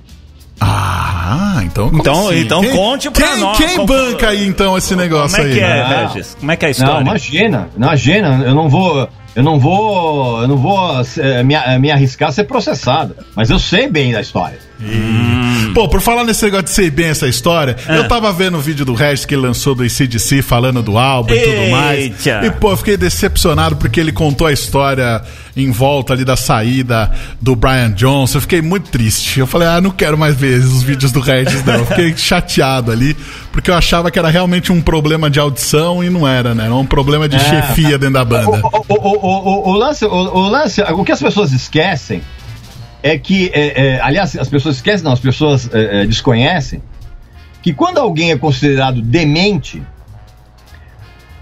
[0.64, 1.90] Ah, então.
[1.94, 2.40] Então- assim?
[2.40, 3.58] então Quem- conte pra quem, nós.
[3.58, 5.58] Quem banca aí então esse negócio Como é aí?
[5.58, 6.08] que é, Não.
[6.08, 6.38] Regis?
[6.40, 7.02] Como é que é a Não, história?
[7.02, 11.92] imagina, imagina, eu não vou, eu não vou, eu não vou eh, me, eh, me
[11.92, 14.60] arriscar a ser processado, mas eu sei bem da história.
[15.74, 17.96] Pô, por falar nesse negócio de ser bem essa história, Ah.
[17.96, 21.34] eu tava vendo o vídeo do Regis que ele lançou do ICDC falando do álbum
[21.34, 22.00] e tudo mais.
[22.00, 22.46] Eita.
[22.46, 25.22] E, pô, eu fiquei decepcionado porque ele contou a história
[25.56, 28.38] em volta ali da saída do Brian Johnson.
[28.38, 29.40] Eu fiquei muito triste.
[29.40, 31.76] Eu falei, ah, não quero mais ver os vídeos do Regis, não.
[31.76, 33.16] Eu fiquei chateado ali,
[33.52, 36.66] porque eu achava que era realmente um problema de audição e não era, né?
[36.66, 38.50] Era um problema de chefia dentro da O, banda.
[38.50, 42.22] o, o, o, o, o lance, o, o lance, o que as pessoas esquecem
[43.04, 46.82] é que, é, é, aliás, as pessoas esquecem, não, as pessoas é, é, desconhecem
[47.62, 49.82] que quando alguém é considerado demente,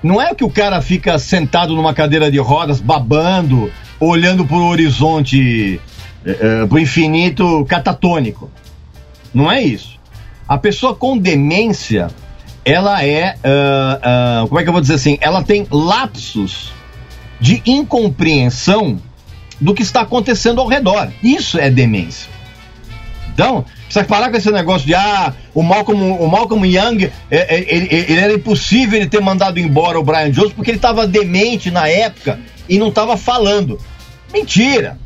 [0.02, 5.80] não é que o cara fica sentado numa cadeira de rodas, babando, olhando pro horizonte,
[6.26, 8.50] é, é, pro infinito catatônico.
[9.34, 10.00] Não é isso.
[10.48, 12.08] A pessoa com demência,
[12.66, 13.36] ela é.
[13.44, 15.18] ah, ah, como é que eu vou dizer assim?
[15.22, 16.74] Ela tem lapsos
[17.40, 19.00] de incompreensão
[19.60, 21.10] do que está acontecendo ao redor.
[21.24, 22.30] Isso é demência.
[23.34, 27.76] Então, precisa parar com esse negócio de ah, o Malcolm, o Malcolm Young, é, é,
[27.76, 31.72] ele, ele era impossível ele ter mandado embora o Brian Jones porque ele estava demente
[31.72, 33.80] na época e não estava falando.
[34.34, 34.98] Mentira!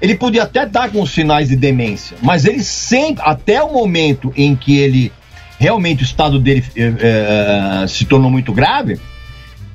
[0.00, 4.32] Ele podia até estar com os sinais de demência, mas ele sempre, até o momento
[4.36, 5.12] em que ele
[5.56, 8.98] realmente o estado dele eh, eh, se tornou muito grave,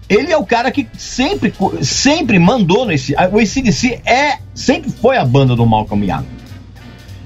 [0.10, 3.14] ele é o cara que sempre, sempre mandou nesse.
[3.14, 6.26] O ACDC é, sempre foi a banda do Malcolm Young.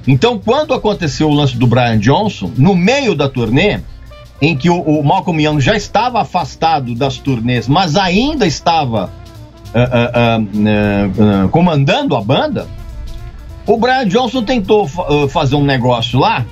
[0.07, 3.79] Então, quando aconteceu o lance do Brian Johnson, no meio da turnê,
[4.41, 9.11] em que o, o Malcolm Young já estava afastado das turnês, mas ainda estava
[9.73, 12.67] ah, ah, ah, comandando a banda,
[13.67, 16.43] o Brian Johnson tentou ah, fazer um negócio lá,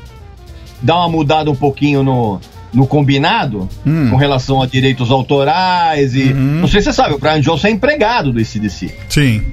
[0.82, 2.40] dar uma mudada um pouquinho no,
[2.74, 6.34] no combinado, com relação a direitos autorais e.
[6.34, 8.94] Não sei se você sabe, o Brian Johnson é empregado do ICDC.
[9.10, 9.44] Sim.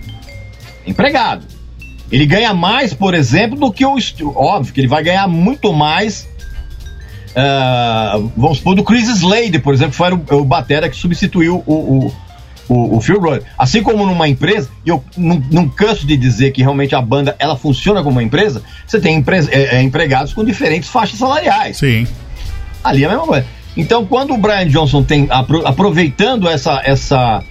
[0.87, 1.45] Empregado.
[2.13, 3.97] Ele ganha mais, por exemplo, do que o.
[4.37, 6.29] Óbvio que ele vai ganhar muito mais.
[7.35, 11.63] ah, vamos supor, do Chris Slade, por exemplo, que foi o, o Batera que substituiu
[11.67, 12.15] o, o,
[12.69, 13.41] o, o Phil Roy.
[13.59, 17.35] Assim como numa empresa, e eu não, não canso de dizer que realmente a banda
[17.39, 21.77] ela funciona como uma empresa, você tem empre- é, é, empregados com diferentes faixas salariais.
[21.79, 22.07] Sim.
[22.89, 23.47] Ali é a mesma coisa.
[23.77, 27.43] Então, quando o Brian Johnson tem, apro- aproveitando essa, essa,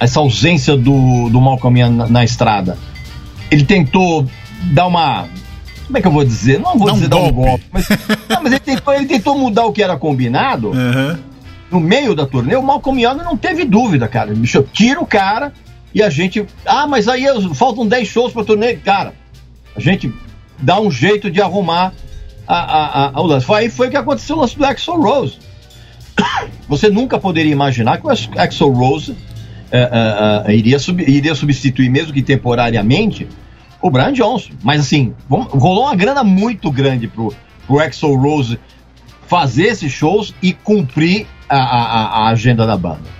[0.00, 2.78] essa ausência do, do Malcolm na, na estrada,
[3.50, 4.26] ele tentou
[4.72, 5.26] dar uma.
[5.86, 6.58] Como é que eu vou dizer?
[6.60, 7.64] Não vou dizer dar um golpe.
[7.72, 7.86] mas,
[8.28, 11.18] não, mas ele, tentou, ele tentou mudar o que era combinado Aham.
[11.70, 12.56] no meio da turnê.
[12.56, 14.34] O Malcolm Young não teve dúvida, cara.
[14.34, 15.52] Bicho, tira o cara
[15.94, 16.44] e a gente.
[16.64, 18.74] Ah, mas aí faltam 10 shows pra turnê.
[18.76, 19.12] Cara,
[19.76, 20.12] a gente
[20.58, 21.92] dá um jeito de arrumar
[22.48, 23.46] a, a, a- o lance.
[23.46, 25.38] Foi aí foi que aconteceu o lance do Axel Rose.
[26.68, 29.14] Você nunca poderia imaginar que o Axel Rose
[29.70, 33.28] eh, eh, eh, iria, sub- iria substituir, mesmo que temporariamente,
[33.82, 34.50] o Brian Johnson.
[34.62, 37.32] Mas assim, rolou uma grana muito grande pro,
[37.66, 38.58] pro Axel Rose
[39.26, 43.17] fazer esses shows e cumprir a- a- a agenda da banda.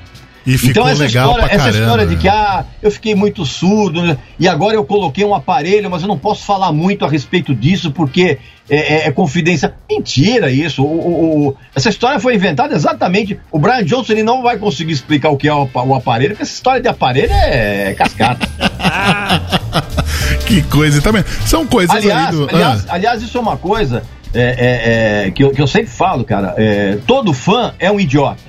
[0.48, 1.78] E ficou Então essa legal história, essa caramba.
[1.78, 2.32] história de que né?
[2.32, 6.18] ah, eu fiquei muito surdo né, e agora eu coloquei um aparelho, mas eu não
[6.18, 8.38] posso falar muito a respeito disso porque
[8.70, 9.74] é, é- é confidência.
[9.90, 10.82] Mentira isso.
[10.82, 13.38] O- o- o- essa história foi inventada exatamente.
[13.52, 16.30] O Brian Johnson ele não vai conseguir explicar o que é o, apa- o aparelho,
[16.30, 18.48] porque essa história de aparelho é cascata.
[20.46, 21.22] Que coisa também.
[21.46, 22.48] São coisas aliás, aí do.
[22.54, 24.02] aliás, Ah, aliás, isso é uma coisa
[24.34, 26.54] é, é, é, que, eu, que eu sempre falo, cara.
[26.56, 28.40] é, todo fã é um idiota.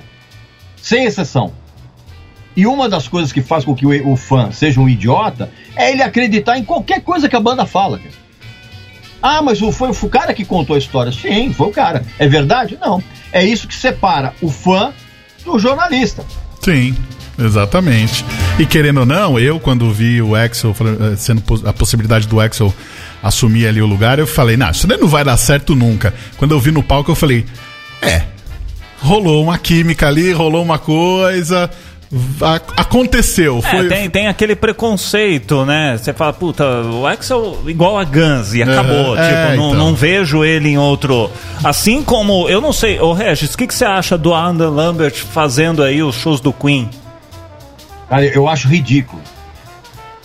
[0.80, 1.52] Sem exceção.
[2.60, 5.92] E uma das coisas que faz com que o, o fã seja um idiota é
[5.92, 7.96] ele acreditar em qualquer coisa que a banda fala.
[7.96, 8.10] Cara.
[9.22, 11.10] Ah, mas foi o cara que contou a história.
[11.10, 12.04] Sim, foi o cara.
[12.18, 12.76] É verdade?
[12.78, 13.02] Não.
[13.32, 14.92] É isso que separa o fã
[15.42, 16.22] do jornalista.
[16.60, 16.94] Sim,
[17.38, 18.26] exatamente.
[18.58, 22.74] E querendo ou não, eu quando vi o Axel eh, sendo a possibilidade do Axel
[23.22, 26.12] assumir ali o lugar, eu falei, não, isso não vai dar certo nunca.
[26.36, 27.46] Quando eu vi no palco, eu falei,
[28.02, 28.24] é.
[28.98, 31.70] rolou uma química ali, rolou uma coisa.
[32.42, 33.58] A- aconteceu.
[33.64, 35.96] É, Foi, tem, tem aquele preconceito, né?
[35.96, 39.16] Você fala, puta, o Axel igual a Guns e acabou.
[39.16, 39.74] É, tipo, é, não, então.
[39.74, 41.30] não vejo ele em outro.
[41.62, 45.14] Assim como, eu não sei, ô Regis, o que, que você acha do Adam Lambert
[45.14, 46.88] fazendo aí os shows do Queen?
[48.08, 49.22] Cara, eu acho ridículo.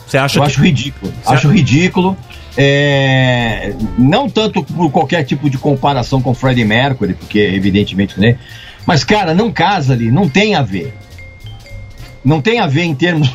[0.07, 0.47] Você acha Eu que.
[0.49, 1.13] acho ridículo.
[1.25, 2.17] Acho ridículo.
[2.57, 8.37] É, não tanto por qualquer tipo de comparação com Freddie Mercury, porque evidentemente, né?
[8.85, 10.93] Mas, cara, não casa ali, não tem a ver.
[12.25, 13.31] Não tem a ver em termos,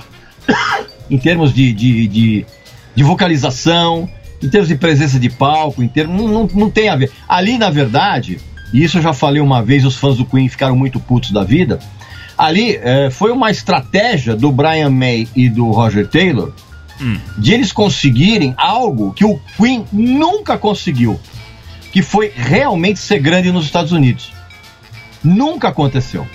[1.08, 2.46] em termos de, de, de,
[2.94, 4.10] de vocalização,
[4.42, 6.20] em termos de presença de palco, em termos.
[6.20, 7.10] Não, não, não tem a ver.
[7.28, 8.40] Ali, na verdade,
[8.72, 11.44] e isso eu já falei uma vez, os fãs do Queen ficaram muito putos da
[11.44, 11.78] vida.
[12.36, 16.52] Ali eh, foi uma estratégia do Brian May e do Roger Taylor
[17.38, 21.18] de eles conseguirem algo que o Queen nunca conseguiu,
[21.92, 24.32] que foi realmente ser grande nos Estados Unidos.
[25.24, 26.26] Nunca aconteceu.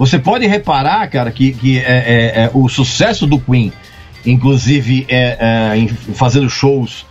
[0.00, 3.70] Você pode reparar, cara, que, que é, é, é, o sucesso do Queen,
[4.24, 5.36] inclusive é,
[5.76, 7.04] é, fazendo shows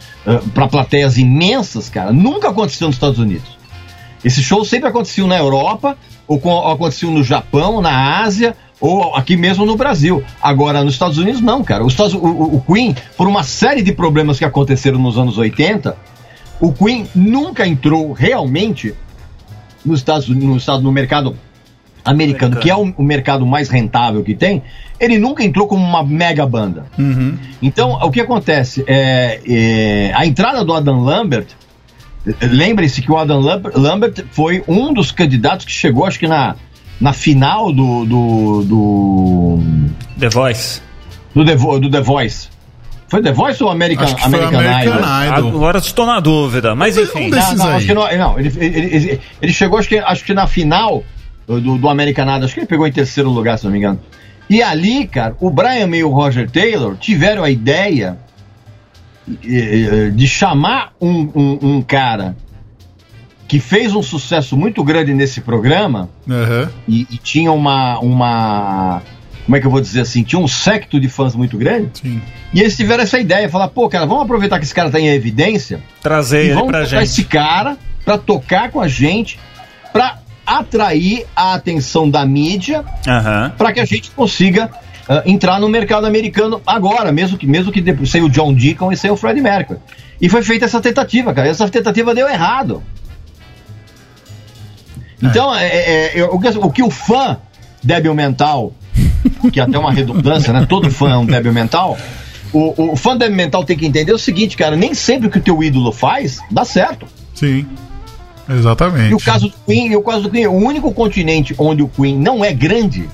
[0.55, 3.57] para plateias imensas, cara, nunca aconteceu nos Estados Unidos.
[4.25, 5.95] Esses shows sempre aconteciam na Europa,
[6.27, 10.23] ou, com, ou aconteciam no Japão, na Ásia, ou aqui mesmo no Brasil.
[10.41, 11.85] Agora, nos Estados Unidos, não, cara.
[11.85, 15.95] Os Estados- o, o- Queen, por uma série de problemas que aconteceram nos anos 80,
[16.59, 18.95] o Queen nunca entrou realmente
[19.85, 21.37] nos Estados no, no mercado
[22.05, 24.61] americano, que é o, o mercado mais rentável que tem,
[24.99, 26.85] ele nunca entrou como uma mega banda.
[26.97, 27.37] Uhum.
[27.61, 28.83] Então, o que acontece?
[28.87, 31.47] É, é, a entrada do Adam Lambert,
[32.41, 33.39] lembre-se que o Adam
[33.75, 36.55] Lambert, foi um dos candidatos que chegou, acho que na,
[36.99, 39.59] na final do, do, do,
[40.19, 40.81] The Voice.
[41.33, 42.49] do, The, do The Voice.
[43.07, 45.37] Foi The Voice ou American, Acho que foi American, Idol?
[45.39, 45.49] Idol.
[45.57, 47.25] Agora estou na dúvida, mas enfim.
[47.27, 47.75] um Não, não, aí.
[47.77, 51.03] acho que não, não ele, ele, ele- ele chegou, acho que, acho que na final
[51.57, 53.99] do, do American Idol, acho que ele pegou em terceiro lugar, se não me engano.
[54.49, 58.17] E ali, cara, o Brian May e o Roger Taylor tiveram a ideia
[59.43, 62.35] eh, de chamar um, um, um cara
[63.47, 66.69] que fez um sucesso muito grande nesse programa Aham.
[66.87, 69.01] e, e tinha uma, uma.
[69.45, 70.21] Como é que eu vou dizer assim?
[70.23, 71.89] Tinha um secto de fãs muito grande.
[71.99, 72.21] Sim.
[72.53, 75.07] E eles tiveram essa ideia, falar, pô, cara, vamos aproveitar que esse cara tá em
[75.07, 77.03] evidência Trazer ele vamos pra gente.
[77.03, 79.39] esse cara pra tocar com a gente,
[79.91, 80.18] pra
[80.49, 83.53] atrair a atenção da mídia, Aham.
[83.57, 84.71] pra que a gente consiga
[85.07, 88.97] ah, entrar no mercado americano agora, mesmo que mesmo que sem o John Deacon e
[88.97, 89.79] sem o Freddie Mercury.
[90.19, 91.47] E foi feita essa tentativa, cara.
[91.47, 92.83] e Essa tentativa deu errado.
[95.21, 97.37] Então, é, é, é, o, que, o que o fã
[97.83, 98.73] débil mental,
[99.51, 100.65] que é até uma redundância, né?
[100.67, 101.97] Todo fã é um débil mental.
[102.51, 105.37] O, o fã débil mental tem que entender o seguinte, cara, nem sempre o que
[105.37, 107.05] o teu ídolo faz dá certo.
[107.35, 107.65] Sim.
[108.49, 109.11] Exatamente.
[109.11, 112.17] E o caso do Queen, o caso do Queen, o único continente onde o Queen
[112.17, 113.07] não é grande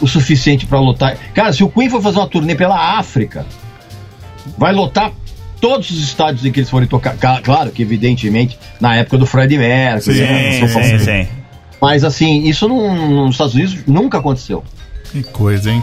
[0.00, 1.16] o suficiente pra lotar.
[1.34, 3.44] Cara, se o Queen for fazer uma turnê pela África,
[4.56, 5.12] vai lotar
[5.60, 7.16] todos os estádios em que eles forem tocar.
[7.16, 10.16] Ca- Claro que, evidentemente, na época do Freddie Mercury.
[10.16, 11.28] Sim, né, Sim, sim.
[11.80, 14.62] Mas assim, isso não- nos Estados Unidos nunca aconteceu.
[15.10, 15.82] Que coisa, hein?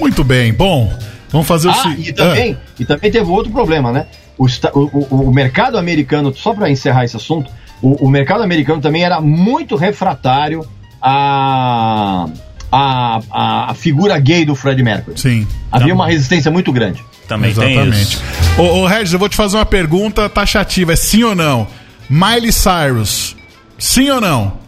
[0.00, 0.52] Muito bem.
[0.52, 0.92] Bom,
[1.30, 2.10] vamos fazer o Ah, seguinte.
[2.10, 4.06] e também, e também teve outro problema, né?
[4.36, 7.50] O- o- o mercado americano, só para encerrar esse assunto,
[7.82, 10.66] o, o mercado americano também era muito refratário
[11.00, 12.26] à,
[12.70, 15.18] à, à, à figura gay do Fred Mercury.
[15.18, 15.46] Sim.
[15.70, 17.04] Havia uma resistência muito grande.
[17.26, 18.02] Também tem Exatamente.
[18.02, 18.22] isso.
[18.56, 20.92] Ô, ô Regis, eu vou te fazer uma pergunta taxativa.
[20.92, 21.66] É sim ou não?
[22.08, 23.36] Miley Cyrus,
[23.78, 24.58] sim ou não?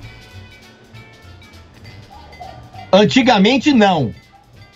[2.93, 4.13] Antigamente, não.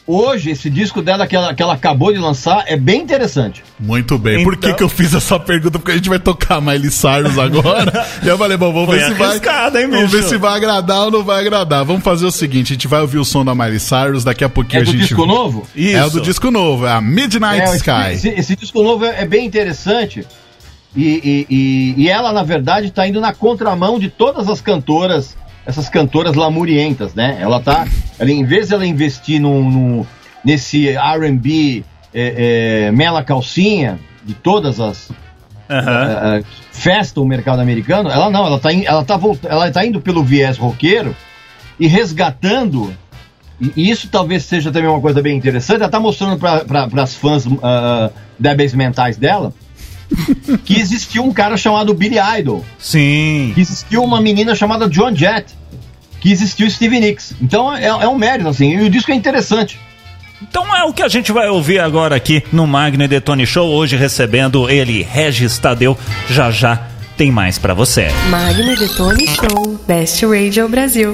[0.06, 3.64] Hoje, esse disco dela que ela, que ela acabou de lançar é bem interessante.
[3.80, 4.44] Muito bem.
[4.44, 5.78] Por que, Então- que eu fiz essa pergunta?
[5.78, 8.06] Porque a gente vai tocar Miley Cyrus agora.
[8.22, 9.36] e eu falei, bom, vamos Foi ver se vai.
[9.82, 11.86] hein, vamos ver se vai agradar ou não vai agradar.
[11.86, 14.48] Vamos fazer o seguinte: a gente vai ouvir o som da Miley Cyrus, daqui a
[14.50, 15.00] pouquinho É a do gente.
[15.06, 15.66] disco novo?
[15.74, 15.96] Isso.
[15.96, 18.12] É o do disco novo, é a Midnight É, esse, Sky.
[18.12, 20.26] esse- esse disco novo é, é bem interessante.
[20.94, 25.34] E, e- e- e ela, na verdade, está indo na contramão de todas as cantoras,
[25.66, 27.38] essas cantoras lamurientas, né?
[27.40, 27.86] Ela tá.
[28.18, 30.06] Ela, em vez de ela investir num, num-
[30.44, 35.10] nesse RB é, é, mela calcinha, de todas as.
[35.68, 36.34] Aham.
[36.34, 39.70] é, é, festa o mercado americano, ela não, ela tá, in- ela, tá volt, ela
[39.70, 41.16] tá indo pelo viés roqueiro
[41.80, 42.94] e resgatando.
[43.76, 45.80] E isso talvez seja também uma coisa bem interessante.
[45.80, 49.52] Ela tá mostrando para as fãs ah, débeis mentais dela
[50.64, 53.52] que existiu um cara chamado Billy Idol, Sim.
[53.54, 55.46] que existiu uma menina chamada John Jett,
[56.20, 57.34] que existiu Stevie Nicks.
[57.40, 58.76] Então é, é um mérito, assim.
[58.76, 59.78] E o disco é interessante.
[60.42, 63.70] Então é o que a gente vai ouvir agora aqui no Magno e Detone Show,
[63.70, 65.96] hoje recebendo ele, Regis Tadeu,
[66.28, 68.08] já já tem mais para você.
[68.28, 71.12] Magno Detone Show, Best Radio Brasil.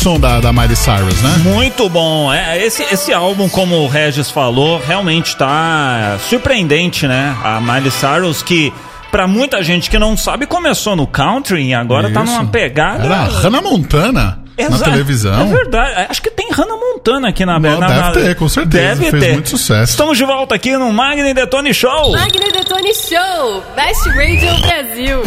[0.00, 1.34] Som da, da Miley Cyrus, né?
[1.44, 2.32] Muito bom.
[2.32, 7.36] É, esse, esse álbum, como o Regis falou, realmente tá surpreendente, né?
[7.44, 8.72] A Miley Cyrus, que
[9.10, 12.32] pra muita gente que não sabe, começou no country e agora tá Isso.
[12.32, 13.04] numa pegada.
[13.04, 15.40] Era a Hannah Montana na Exa- televisão.
[15.40, 16.06] É verdade.
[16.08, 18.82] Acho que tem Hannah Montana aqui na Não, na- deve na- ter, com certeza.
[18.94, 19.32] Deve Fez ter.
[19.34, 19.90] muito sucesso.
[19.92, 22.12] Estamos de volta aqui no Magni Detone Show.
[22.12, 25.22] Magno Detone Show, Best Radio Brasil.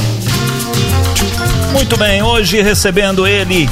[1.73, 3.67] Muito bem, hoje recebendo ele,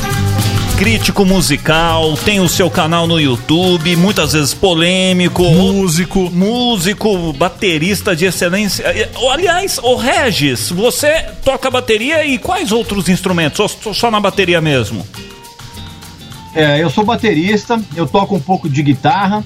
[0.82, 5.44] crítico musical, tem o seu canal no YouTube, muitas vezes polêmico.
[5.44, 6.28] Músico.
[6.32, 8.84] Músico, baterista de excelência.
[9.32, 13.60] Aliás, o Regis, você toca bateria e quais outros instrumentos?
[13.60, 15.06] Ou só- na bateria mesmo?
[16.56, 19.46] É, eu sou baterista, eu toco um pouco de guitarra,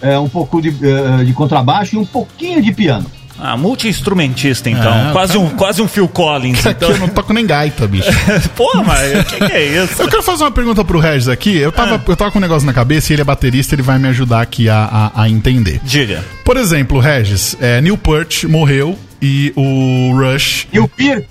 [0.00, 3.08] é, um pouco de, eh, de contrabaixo e um pouquinho de piano.
[3.44, 5.08] Ah, multi-instrumentista então.
[5.08, 6.64] É, quase, um, quase um Phil Collins.
[6.64, 6.90] Aqui Então.
[6.90, 8.08] eu não toco nem gaita, bicho.
[8.54, 10.00] Pô, mas o que, que é isso?
[10.00, 11.56] Eu quero fazer uma pergunta pro Regis aqui.
[11.56, 12.00] Eu tava, Ah.
[12.06, 14.40] eu tava com um negócio na cabeça e ele é baterista, ele vai me ajudar
[14.42, 15.80] aqui a, a, a entender.
[15.82, 16.24] Diga.
[16.44, 20.68] Por exemplo, Regis, é, Neil Peart morreu e o Rush.
[20.72, 21.24] E o Peart,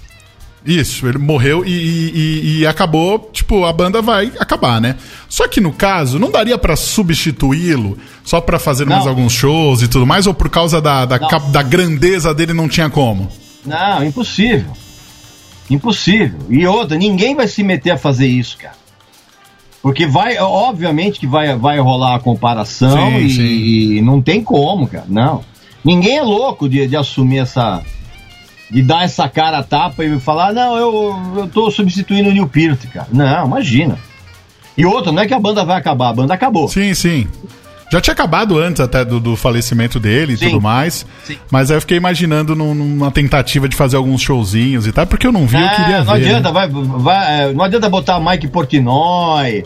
[0.65, 4.95] Isso, ele morreu e, e- e- acabou, tipo, a banda vai acabar, né?
[5.28, 9.10] Só que no caso, não daria pra substituí-lo só pra fazer mais Não.
[9.10, 12.89] alguns shows e tudo mais, ou por causa da, da, da grandeza dele não tinha
[12.89, 13.28] como?
[13.65, 14.71] não, impossível.
[15.69, 16.39] Impossível.
[16.50, 18.76] E outra, ninguém vai se meter a fazer isso, cara.
[19.82, 23.41] Porque vai, obviamente que vai, vai rolar a comparação Sim, e, sim.
[23.97, 25.06] e não tem como, cara.
[25.08, 25.43] Não.
[25.84, 27.82] Ninguém é louco de, de assumir essa.
[28.72, 32.48] De dar essa cara a tapa e falar, não, eu, eu tô substituindo o Neil
[32.48, 33.08] Peart, cara.
[33.12, 33.98] Não, imagina.
[34.78, 36.68] E outra, não é que a banda vai acabar, a banda acabou.
[36.70, 37.28] Sim, sim.
[37.92, 40.46] Já tinha acabado antes até do, do falecimento dele e Sim.
[40.46, 41.06] tudo mais.
[41.26, 41.36] Sim.
[41.52, 45.28] Mas aí eu fiquei imaginando num- numa tentativa de fazer alguns showzinhos e tal, porque
[45.28, 46.12] eu não vi, eu Ah, queria não ver.
[46.14, 46.54] adianta, né?
[46.54, 49.66] vai, vai, é, não adianta botar Mike Portnoy.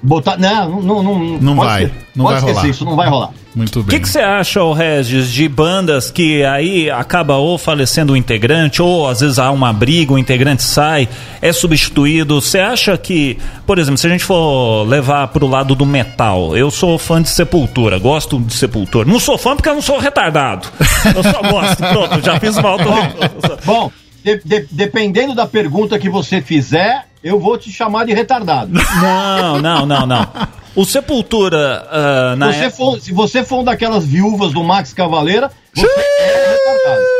[0.00, 0.36] Botar.
[0.38, 1.18] Não, não, não.
[1.40, 2.68] Não pode vai, esquecer, não pode vai esquecer rolar.
[2.70, 3.30] isso, não vai rolar.
[3.56, 3.96] Muito O bem.
[3.96, 8.80] que que você acha, ô Regis, de bandas que aí acaba ou falecendo o integrante,
[8.80, 11.08] ou às vezes há uma briga, o integrante sai,
[11.42, 12.40] é substituído?
[12.40, 16.70] Você acha que, por exemplo, se a gente for levar pro lado do metal, eu
[16.70, 19.08] sou fã de Sepultura, gosto de Sepultura.
[19.08, 20.68] Não sou fã porque eu não sou retardado.
[21.16, 22.78] Eu só gosto, pronto, já fiz mal.
[23.66, 23.90] Bom,
[24.24, 28.70] de- de- dependendo da pergunta que você fizer, eu vou te chamar de retardado.
[28.72, 30.26] Não, não, não, não.
[30.74, 34.92] O Sepultura, ah, na Você época- for- se você for um daquelas viúvas do Max
[34.92, 37.18] Cavaleira, você é retardado.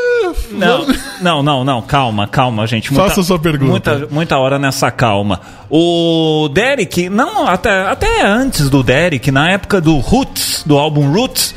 [0.53, 0.87] Não,
[1.21, 2.91] não, não, não, calma, calma, gente.
[2.95, 3.93] Faça sua pergunta.
[3.99, 5.41] Muita, muita hora nessa calma.
[5.71, 11.55] O Derek, não, até, até antes do Derek, na época do Roots, do álbum Roots,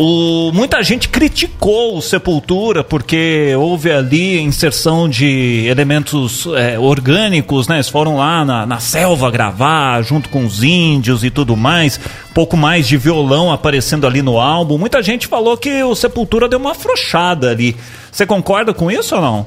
[0.00, 7.78] o, muita gente criticou o Sepultura porque houve ali inserção de elementos é, orgânicos, né?
[7.78, 11.98] Eles foram lá na, na selva gravar junto com os índios e tudo mais.
[12.32, 14.78] Pouco mais de violão aparecendo ali no álbum.
[14.78, 17.74] Muita gente falou que o Sepultura deu uma afrouxada ali.
[18.12, 19.46] Você concorda com isso ou não?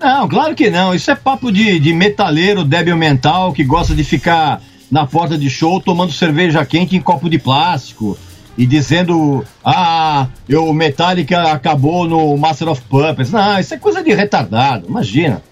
[0.00, 0.94] Não, claro que não.
[0.94, 5.50] Isso é papo de, de metaleiro débil mental que gosta de ficar na porta de
[5.50, 8.16] show tomando cerveja quente em copo de plástico
[8.60, 13.32] e dizendo: Ah, eu, o Metallica acabou no Master of Puppets.
[13.32, 15.42] Não, isso é coisa de retardado, imagina.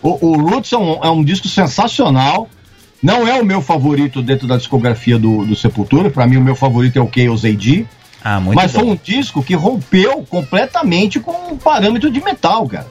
[0.00, 2.48] O, o Roots é um, é um disco sensacional.
[3.02, 6.08] Não é o meu favorito dentro da discografia do, do Sepultura.
[6.08, 7.84] Para mim, o meu favorito é o Chaos AD.
[8.22, 8.78] Ah, Mas bom.
[8.78, 12.86] foi um disco que rompeu completamente com o parâmetro de metal, cara.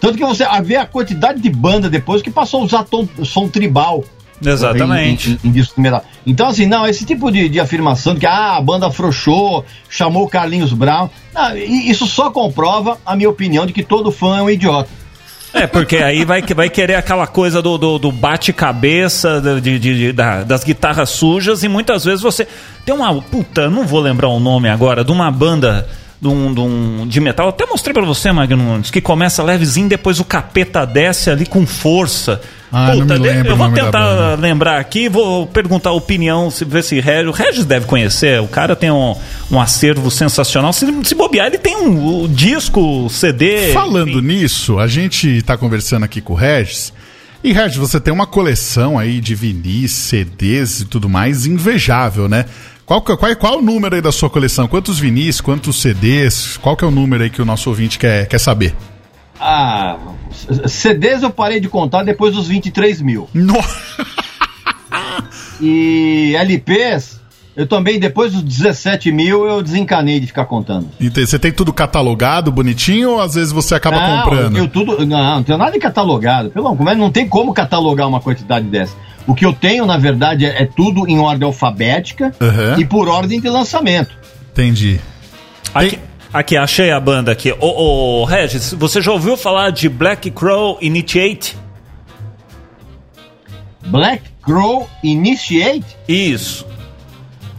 [0.00, 3.48] Tanto que você vê a quantidade de banda depois que passou a usar tom, som
[3.48, 4.04] tribal.
[4.44, 5.30] Exatamente.
[5.30, 6.04] Em, em, em disco de metal.
[6.26, 10.24] Então, assim, não, esse tipo de, de afirmação de que ah, a banda afrouxou, chamou
[10.24, 11.08] o Carlinhos Brown.
[11.34, 14.88] Não, isso só comprova a minha opinião de que todo fã é um idiota.
[15.52, 19.78] É, porque aí vai, que- vai querer aquela coisa do, do, do bate-cabeça, de, de-
[19.78, 22.46] de- da- das guitarras sujas, e muitas vezes você.
[22.84, 23.20] Tem uma.
[23.20, 25.88] Puta, não vou lembrar o nome agora, de uma banda.
[26.20, 29.42] De, um, de, um- de metal, eu até mostrei pra você, Magno Nunes, que começa
[29.42, 32.42] levezinho, depois o capeta desce ali com força.
[32.70, 37.00] Ah, de- lembro eu vou tentar lembrar aqui, vou perguntar a opinião, se ver se
[37.00, 39.16] Regis, o Regis deve conhecer, o cara tem um,
[39.50, 40.72] um acervo sensacional.
[40.74, 43.72] Se, se bobear, ele tem um, um disco, CD.
[43.72, 44.20] Falando enfim.
[44.20, 46.92] nisso, a gente tá conversando aqui com o Regis.
[47.42, 52.44] E Regis, você tem uma coleção aí de vinis, CDs e tudo mais invejável, né?
[52.90, 54.66] Qual, qual, qual o número aí da sua coleção?
[54.66, 56.56] Quantos vinis, quantos CDs?
[56.56, 58.74] Qual que é o número aí que o nosso ouvinte quer, quer saber?
[59.38, 59.96] Ah,
[60.66, 63.28] CDs eu parei de contar depois dos 23 mil.
[65.62, 67.20] E LPs,
[67.54, 70.88] eu também, depois dos 17 mil, eu desencanei de ficar contando.
[71.00, 71.26] Entendi.
[71.26, 74.56] Você tem tudo catalogado, bonitinho, ou às vezes você acaba não, comprando?
[74.56, 76.50] Eu tudo, não, não tenho nada catalogado.
[76.50, 78.96] Pelo amor, não tem como catalogar uma quantidade dessa.
[79.30, 82.80] O que eu tenho, na verdade, é, é tudo em ordem alfabética Aham.
[82.80, 84.10] e por ordem de lançamento.
[84.50, 85.00] Entendi.
[85.72, 86.00] Aqui,
[86.32, 87.52] aqui, achei a banda aqui.
[87.52, 91.56] Ô, ô, Regis, você já ouviu falar de Black Crow Initiate?
[93.86, 95.96] Black Crow Initiate?
[96.08, 96.66] Isso.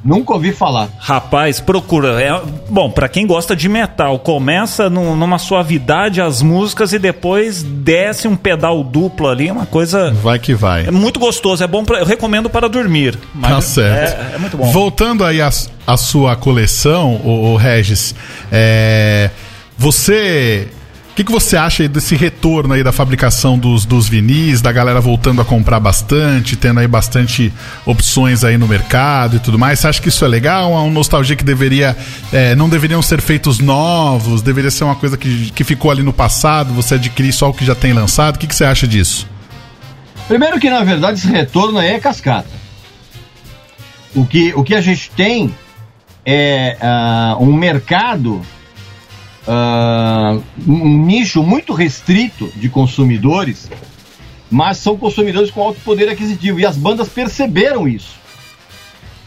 [0.03, 0.89] Nunca ouvi falar.
[0.99, 2.21] Rapaz, procura.
[2.21, 7.61] É, bom, pra quem gosta de metal, começa num- numa suavidade as músicas e depois
[7.61, 10.11] desce um pedal duplo ali, uma coisa.
[10.11, 10.87] Vai que vai.
[10.87, 13.17] É muito gostoso, é bom pra, eu recomendo para dormir.
[13.33, 14.19] Mas Tá certo.
[14.31, 14.71] É, é muito bom.
[14.71, 15.49] Voltando aí à
[15.85, 18.15] à sua coleção, o, Regis,
[18.51, 19.29] é,
[19.77, 20.67] você.
[21.11, 24.71] O que, que você acha aí desse retorno aí da fabricação dos, dos vinis, da
[24.71, 27.51] galera voltando a comprar bastante, tendo aí bastante
[27.85, 29.79] opções aí no mercado e tudo mais?
[29.79, 30.71] Você acha que isso é legal?
[30.71, 31.97] É uma nostalgia que deveria.
[32.31, 36.13] é, não deveriam ser feitos novos, deveria ser uma coisa que, que ficou ali no
[36.13, 38.37] passado, você adquirir só o que já tem lançado?
[38.37, 39.27] O que, que você acha disso?
[40.29, 42.47] Primeiro que, na verdade, esse retorno aí é cascata.
[44.15, 45.53] O que, o que a gente tem
[46.25, 48.41] é ah, um mercado,
[49.47, 50.37] ah,
[50.67, 53.69] um nicho muito restrito de consumidores,
[54.49, 56.59] mas são consumidores com alto poder aquisitivo.
[56.59, 58.19] E as bandas perceberam isso.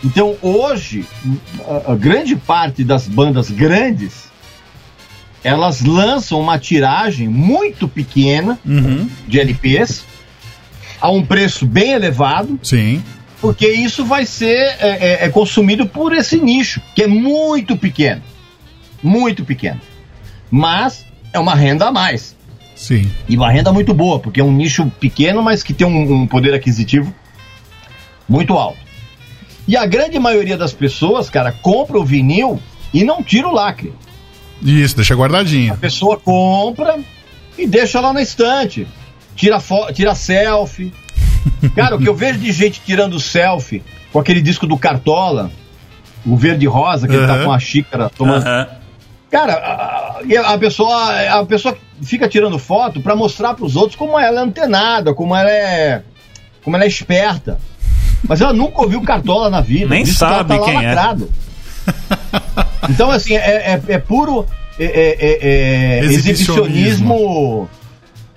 [0.05, 1.07] Então, hoje,
[1.89, 4.25] a, grande parte das bandas grandes,
[5.43, 8.59] elas lançam uma tiragem muito pequena
[9.27, 10.05] de LPs,
[11.01, 13.03] a um preço bem elevado, Sim.
[13.41, 18.23] porque isso vai ser é, é, é consumido por esse nicho, que é muito pequeno.
[19.03, 19.81] Muito pequeno.
[20.57, 22.37] Mas é uma renda a mais.
[22.77, 23.11] Sim.
[23.29, 26.27] E uma renda muito boa, porque é um nicho pequeno, mas que tem um, um
[26.29, 27.13] poder aquisitivo
[28.29, 28.79] muito alto.
[29.67, 32.61] E a grande maioria das pessoas, cara, compra o vinil
[32.93, 33.93] e não tira o lacre.
[34.63, 35.73] Isso, deixa guardadinho.
[35.73, 37.01] A pessoa compra
[37.59, 38.87] e deixa lá na estante.
[39.35, 39.59] Tira,
[39.93, 40.93] tira selfie.
[41.75, 43.83] Cara, o que eu vejo de gente tirando selfie
[44.13, 45.51] com aquele disco do Cartola,
[46.25, 48.47] o verde rosa, que ele tá com a xícara tomando.
[48.47, 48.84] Aham.
[49.35, 54.39] Cara, a, a pessoa, a pessoa fica tirando foto pra mostrar pros outros como ela
[54.39, 56.03] é antenada, como ela é,
[56.62, 57.59] como ela é esperta.
[58.28, 59.89] Mas ela nunca ouviu Cartola na vida.
[59.89, 60.95] Nem por isso que sabe tá quem é.
[62.89, 64.47] Então, assim, é, é, é puro
[64.78, 66.68] é, é, é, é, Exibicionismo.
[66.70, 67.70] exibicionismo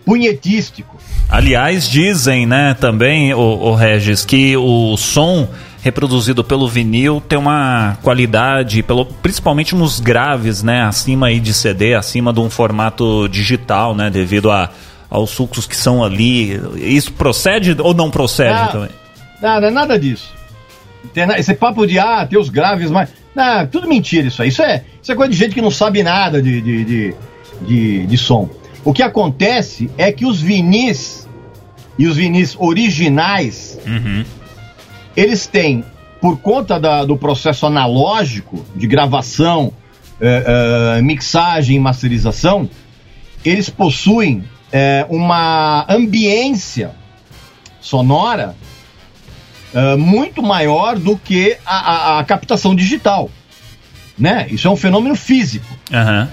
[0.04, 0.98] punhetístico.
[1.30, 5.48] Aliás, dizem, né, também, o, o Regis, que o som
[5.88, 11.96] reproduzido pelo vinil tem uma qualidade, pelo, principalmente nos graves, né, acima aí de CD,
[11.96, 14.70] acima de um formato digital, né, devido a,
[15.10, 16.60] aos sucos que são ali.
[16.76, 18.90] Isso procede ou não procede Ah, também?
[19.42, 20.34] Nada, nada disso.
[21.38, 23.10] Esse papo de, ah, tem os graves, mas.
[23.34, 24.50] Não, tudo mentira isso aí.
[24.50, 27.16] Isso é, isso é coisa de gente que não sabe nada de, de, de,
[27.62, 28.50] de, de som.
[28.84, 31.28] O que acontece é que os vinis
[31.98, 33.80] e os vinis originais,
[35.18, 35.84] eles têm,
[36.22, 39.74] por conta da- do processo analógico de gravação,
[40.22, 40.44] eh,
[40.98, 42.70] eh, mixagem e masterização,
[43.44, 46.92] eles possuem eh, uma ambiência
[47.80, 48.56] sonora
[49.74, 51.78] eh, muito maior do que a,
[52.16, 53.30] a- a captação digital.
[54.18, 54.48] Né?
[54.50, 55.66] Isso é um fenômeno físico.
[55.94, 56.28] Aham.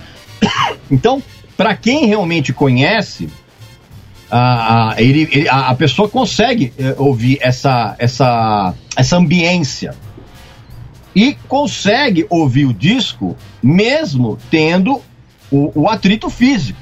[0.91, 1.23] Então,
[1.57, 3.29] para quem realmente conhece,
[4.31, 9.95] a, a, ele- ele- a- a pessoa consegue eh, ouvir essa, essa, essa ambiência
[11.15, 15.01] e consegue ouvir o disco mesmo tendo
[15.51, 16.79] o, o atrito físico.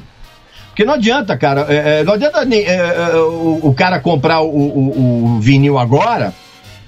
[0.68, 5.40] Porque não adianta, cara, eh, não adianta eh, o, o cara comprar o, o- o
[5.40, 6.32] vinil agora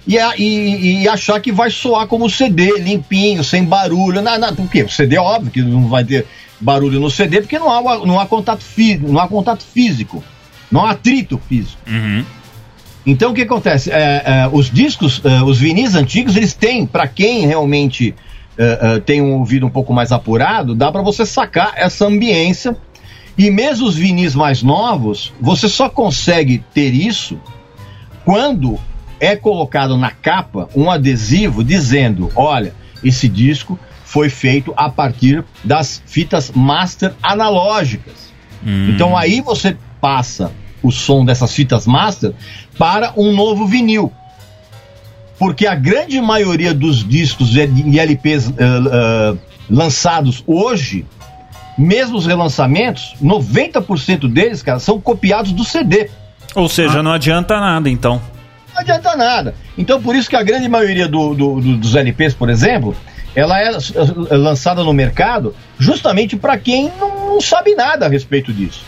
[0.06, 4.22] e, e- e achar que vai soar como CD, limpinho, sem barulho.
[4.22, 4.82] Não, não, por quê?
[4.84, 6.26] O CD, óbvio que não vai ter
[6.58, 8.64] barulho no CD, porque não há, não há, contato,
[9.02, 10.24] não há contato físico,
[10.74, 11.80] não há atrito físico.
[11.86, 12.24] Uhum.
[13.06, 13.92] Então o que acontece?
[13.92, 18.12] É, é, os discos, é, os vinis antigos, eles têm, para quem realmente
[18.58, 22.76] é, é, tem um ouvido um pouco mais apurado, dá para você sacar essa ambiência.
[23.38, 27.38] E mesmo os vinis mais novos, você só consegue ter isso
[28.24, 28.76] quando
[29.20, 36.02] é colocado na capa um adesivo dizendo: olha, esse disco foi feito a partir das
[36.04, 38.32] fitas master analógicas.
[38.88, 40.52] Então aí você passa
[40.84, 42.32] o som dessas fitas master
[42.78, 44.12] para um novo vinil.
[45.38, 49.34] porque a grande maioria dos discos e LPs eh, eh,
[49.68, 51.04] lançados hoje,
[51.76, 56.08] mesmo os relançamentos, 90% deles, cara, são copiados do CD.
[56.54, 58.22] Ou seja, não adianta nada, então.
[58.72, 59.54] Não adianta nada.
[59.76, 62.94] Então, por isso que a grande maioria do- do- do- dos LPs, por exemplo,
[63.34, 63.70] ela é
[64.30, 68.82] é lançada no mercado justamente para quem não, não sabe nada a respeito disso.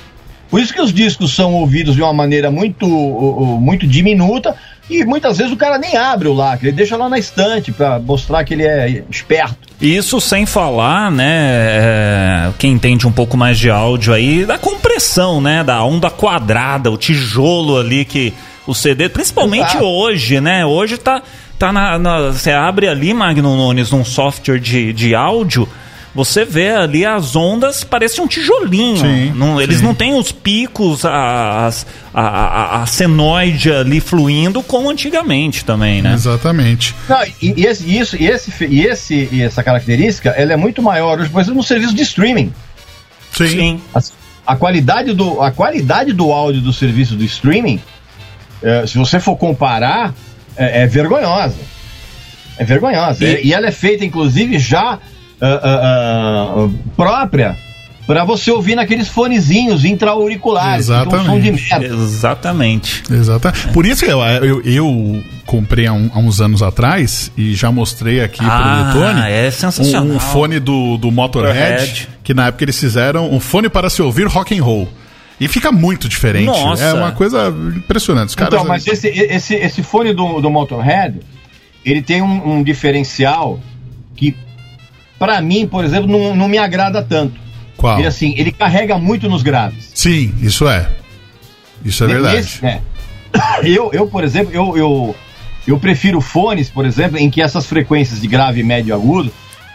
[0.57, 2.87] Por isso que os discos são ouvidos de uma maneira muito,
[3.61, 4.57] muito diminuta
[4.89, 7.99] e muitas vezes o cara nem abre o lacre, ele deixa lá na estante para
[7.99, 9.55] mostrar que ele é esperto.
[9.79, 15.43] Isso sem falar, né, é, quem entende um pouco mais de áudio aí, da compressão,
[15.43, 18.33] né, da onda quadrada, o tijolo ali que
[18.67, 19.85] o CD, principalmente Exato.
[19.85, 21.21] hoje, né, hoje tá,
[21.59, 25.69] tá na, na- você abre ali, Magno Nunes, num software de, de áudio,
[26.17, 28.97] você vê ali as ondas, parece um tijolinho.
[28.97, 29.85] Sim, Não- eles sim.
[29.85, 36.15] não têm os picos, as, a, a, a senoide ali fluindo como antigamente também, né?
[36.15, 36.95] Exatamente.
[37.09, 40.83] Não, e, e esse, isso, e, esse, e, esse, e essa característica ela é muito
[40.83, 42.53] maior hoje, por exemplo, no serviço de streaming.
[43.33, 43.49] Sim.
[43.49, 43.81] Sim.
[43.95, 44.01] A,
[44.55, 47.81] a qualidade do, a qualidade do áudio do serviço do streaming,
[48.63, 50.15] eh, se você for comparar,
[50.57, 51.57] é, é vergonhosa.
[52.57, 53.23] É vergonhosa.
[53.25, 54.99] E- E, e ela é feita, inclusive, já
[55.41, 57.57] ah, própria
[58.07, 60.87] para você ouvir naqueles fonezinhos intra-auriculares.
[60.89, 61.71] que tem um som de Exatamente.
[61.81, 61.87] merda.
[62.05, 63.03] Exatamente.
[63.11, 63.53] Exato.
[63.73, 67.73] Por isso que eu, eu, eu comprei há, um- há uns anos atrás e já
[67.73, 70.05] mostrei aqui Ah, pro Detone é sensacional.
[70.05, 74.01] um, um fone do, do Motorhead, que na época eles fizeram um fone para se
[74.01, 74.89] ouvir rock and roll.
[75.41, 76.47] E fica muito diferente.
[76.47, 76.85] Nossa.
[76.85, 78.29] É uma coisa impressionante.
[78.29, 81.19] Os caras, Então, mas esse, esse, esse fone do, do Motorhead,
[81.85, 83.59] ele tem um, um diferencial
[85.19, 87.35] para mim, por exemplo, não, não me agrada tanto.
[87.77, 87.99] Qual?
[87.99, 89.91] Ele, assim, ele carrega muito nos graves.
[89.95, 90.89] Sim, isso é.
[91.85, 92.37] Isso é verdade.
[92.39, 92.81] Esse- é.
[93.65, 95.17] Eu, eu, por exemplo, eu, eu,
[95.67, 99.31] eu prefiro fones, por exemplo, em que essas frequências de grave, médio e agudo,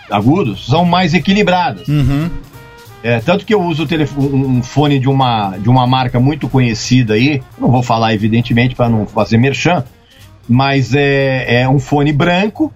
[0.09, 1.87] agudos são mais equilibradas.
[1.87, 2.29] Uhum.
[3.03, 3.87] É, tanto que eu uso
[4.17, 8.73] um um fone de uma, de uma marca muito conhecida aí, não vou falar evidentemente
[8.75, 9.83] para não fazer merchan,
[10.47, 12.71] mas é, é um fone branco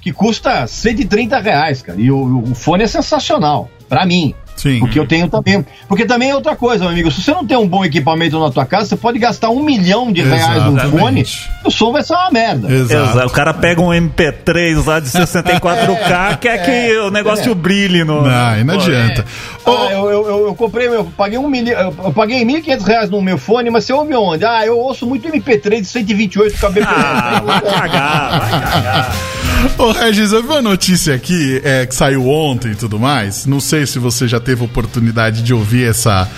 [0.00, 2.00] que custa 130 reais, cara.
[2.00, 4.34] E o, o fone é sensacional, para mim.
[4.60, 4.78] Sim.
[4.78, 5.64] Porque eu tenho também.
[5.88, 7.10] Porque também é outra coisa, meu amigo.
[7.10, 10.12] Se você não tem um bom equipamento na tua casa, você pode gastar um milhão
[10.12, 10.98] de reais num Exatamente.
[11.00, 11.26] fone,
[11.64, 12.70] o som vai ser uma merda.
[12.70, 13.10] Exato.
[13.10, 13.26] Exato.
[13.26, 18.20] O cara pega um MP3 lá de 64K, quer que o negócio brilhe no.
[18.20, 19.24] Não, aí não adianta.
[19.64, 23.10] Ah, Ô, eu, eu, eu, eu comprei, eu paguei um milhão, eu paguei 1.500 reais
[23.10, 24.44] no meu fone, mas você ouve onde?
[24.44, 26.86] Ah, eu ouço muito MP3 de 128 kbps.
[26.86, 29.16] Ah, vai cagar, vai cagar.
[29.78, 33.46] Ô, Regis, eu vi uma notícia aqui é, que saiu ontem e tudo mais.
[33.46, 36.30] Não sei se você já teve oportunidade de ouvir essa,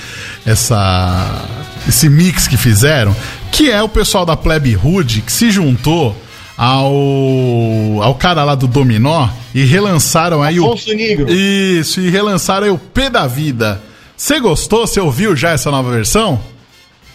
[0.47, 1.45] essa,
[1.89, 3.14] esse mix que fizeram,
[3.51, 6.16] que é o pessoal da Plebe Hood que se juntou
[6.57, 10.66] ao, ao cara lá do Dominó e relançaram aí o.
[10.66, 11.31] Afonso Negro.
[11.31, 13.83] Isso, e relançaram aí o P da Vida.
[14.16, 14.87] Você gostou?
[14.87, 16.41] Você ouviu já essa nova versão?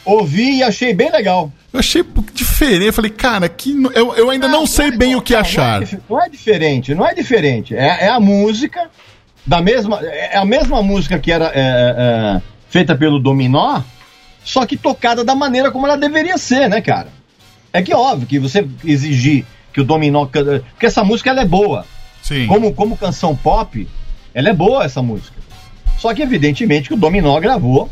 [0.04, 1.52] Ouvi e achei bem legal.
[1.78, 2.04] Eu achei
[2.34, 2.86] diferente.
[2.86, 5.74] Eu falei, cara, que eu, eu ainda não, sei bem o que Não, achar.
[5.74, 7.76] Não é, dif- não é diferente, não é diferente.
[7.76, 8.90] É, é a música
[9.46, 10.00] da mesma.
[10.02, 13.82] É a mesma música que era é, é, feita pelo Dominó,
[14.44, 17.10] só que tocada da maneira como ela deveria ser, né, cara?
[17.72, 20.26] É que óbvio que você exigir que o Dominó.
[20.26, 21.86] Porque essa música ela é boa.
[22.24, 22.48] Sim.
[22.48, 23.88] Como, como canção pop,
[24.34, 25.38] ela é boa essa música.
[26.00, 27.88] Só que evidentemente que o Dominó gravou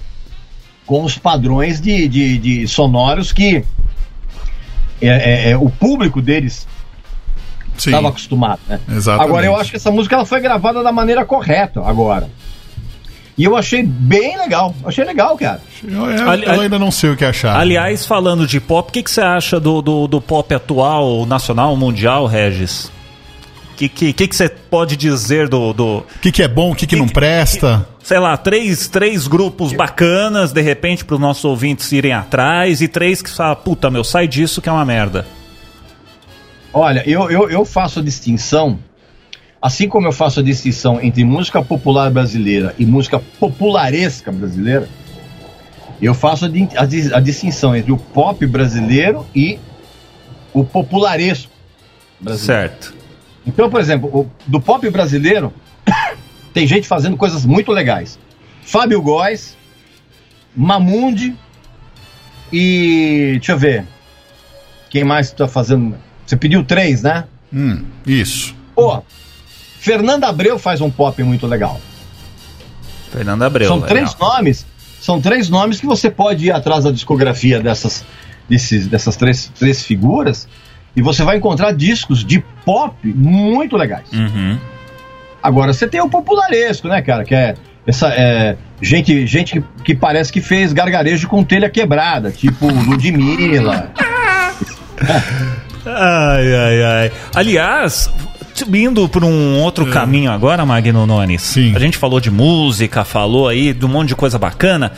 [0.87, 3.63] com os padrões de, de, de sonoros que
[5.01, 6.67] é, é, é, o público deles
[7.77, 8.79] estava acostumado, né?
[8.89, 9.27] Exatamente.
[9.29, 12.29] Agora eu acho que essa música ela foi gravada da maneira correta agora.
[13.37, 14.73] E eu achei bem legal.
[14.85, 15.59] Achei legal, cara.
[15.83, 17.59] Eu, eu- Ali- eu ainda não sei o que achar.
[17.59, 21.75] Aliás, falando de pop, o que, que você acha do, do, do pop atual, nacional,
[21.75, 22.85] mundial, Regis?
[23.73, 26.71] O que, que, que, que você pode dizer do, do, O que, que é bom,
[26.71, 27.85] o que, que não presta?
[28.05, 32.87] Sei lá, três, três grupos bacanas, de repente, para os nossos ouvintes irem atrás, e
[32.87, 35.25] três que falam, puta, meu, sai disso que é uma merda.
[36.71, 38.77] Olha, eu, eu, eu faço a distinção,
[39.59, 44.87] assim como eu faço a distinção entre música popular brasileira e música popularesca brasileira,
[45.99, 46.49] eu faço a,
[47.17, 49.57] a distinção entre o pop brasileiro e
[50.53, 51.51] o popularesco
[52.19, 52.45] brasileiro.
[52.69, 52.93] Certo.
[53.47, 55.51] Então, por exemplo, o- do pop brasileiro,
[56.55, 58.17] tem gente fazendo coisas muito legais.
[58.63, 59.57] Fábio Góes,
[60.55, 61.35] Mamundi
[62.51, 63.33] e.
[63.33, 63.85] Deixa eu ver.
[64.89, 65.97] Quem mais tá fazendo?
[66.25, 67.25] Você pediu três, né?
[67.53, 68.55] Hum, isso.
[68.73, 69.03] Pô,
[69.79, 71.81] Fernanda Abreu faz um pop muito legal.
[73.11, 73.67] Fernando Abreu.
[73.67, 73.89] são legal.
[73.89, 74.65] três nomes.
[75.01, 78.05] São três nomes que você pode ir atrás da discografia dessas,
[78.47, 80.47] desses, dessas três, três figuras
[80.95, 84.09] e você vai encontrar discos de pop muito legais.
[84.13, 84.57] Uhum.
[85.45, 87.23] Agora você tem o popularesco, né, cara?
[87.23, 87.53] Que é
[87.85, 93.91] essa é, gente, gente que, que parece que fez gargarejo com telha quebrada, tipo Ludmilla.
[95.85, 97.11] Ai, ai, ai.
[97.35, 98.09] Aliás,
[98.73, 101.43] indo por um outro caminho agora, Magno Nunes.
[101.43, 101.75] Sim.
[101.75, 104.93] A gente falou de música, falou aí de um monte de coisa bacana.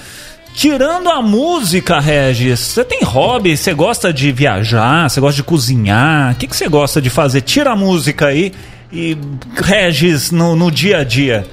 [0.53, 3.57] Tirando a música, Regis, você tem hobby?
[3.57, 5.09] Você gosta de viajar?
[5.09, 6.31] Você gosta de cozinhar?
[6.31, 7.41] O que, que você gosta de fazer?
[7.41, 8.53] Tira a música aí
[8.91, 9.17] e,
[9.55, 11.45] Regis, no, no dia a dia,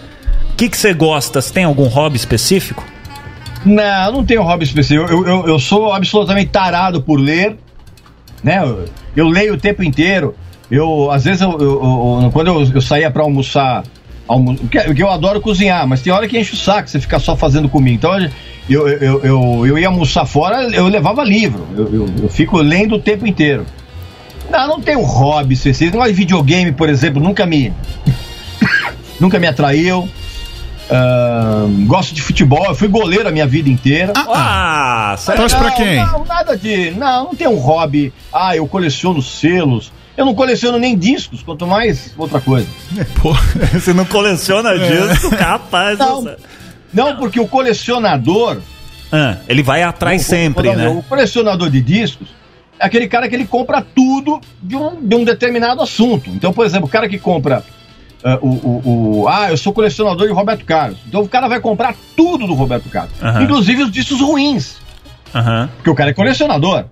[0.52, 1.40] o que, você gosta?
[1.40, 2.84] Você tem algum hobby específico?
[3.64, 5.10] Não, não tenho hobby específico.
[5.10, 7.56] Eu, eu, eu sou absolutamente tarado por ler,
[8.42, 8.60] né?
[8.62, 8.84] Eu,
[9.16, 10.34] eu leio o tempo inteiro.
[10.70, 13.84] Eu, às vezes, eu, eu- quando eu, saía pra almoçar,
[14.28, 17.36] almo, que, eu adoro cozinhar, mas tem hora que enche o saco você ficar só
[17.36, 17.96] fazendo comigo.
[17.96, 18.30] Então, eu,
[18.68, 21.66] eu, eu, eu, eu ia almoçar fora, eu levava livro.
[21.76, 23.66] Eu, eu, eu fico lendo o tempo inteiro.
[24.56, 25.92] Não, não tenho hobby específico.
[25.96, 27.72] Negócio de videogame, por exemplo, nunca me.
[29.18, 30.08] nunca me atraiu.
[31.86, 34.12] Gosto de futebol, eu fui goleiro a minha vida inteira.
[34.16, 35.40] Ah, sério?
[35.40, 35.96] Torce pra quem?
[35.96, 36.90] Não, nada de.
[36.92, 38.12] Não, não tem um hobby.
[38.32, 39.92] Ah, eu coleciono selos.
[40.16, 42.68] Eu não coleciono nem discos, quanto mais outra coisa.
[43.20, 43.34] Pô,
[43.74, 45.98] Você não coleciona disco, capaz.
[45.98, 46.22] Não.
[46.22, 46.36] você-
[46.92, 48.58] Não, porque o colecionador.
[49.10, 50.88] Ah, ele vai atrás vou sempre, um- né?
[50.88, 52.34] O colecionador de discos é
[52.78, 56.30] aquele cara que ele compra tudo de um, de um determinado assunto.
[56.30, 57.62] Então, por exemplo, o cara que compra.
[58.22, 60.98] ah, o, o, o- ah, eu sou colecionador de Roberto Carlos.
[61.06, 63.12] Então o cara vai comprar tudo do Roberto Carlos.
[63.22, 63.42] Aham.
[63.42, 64.76] Inclusive os discos ruins.
[65.34, 65.68] Aham.
[65.76, 66.84] Porque o cara é colecionador.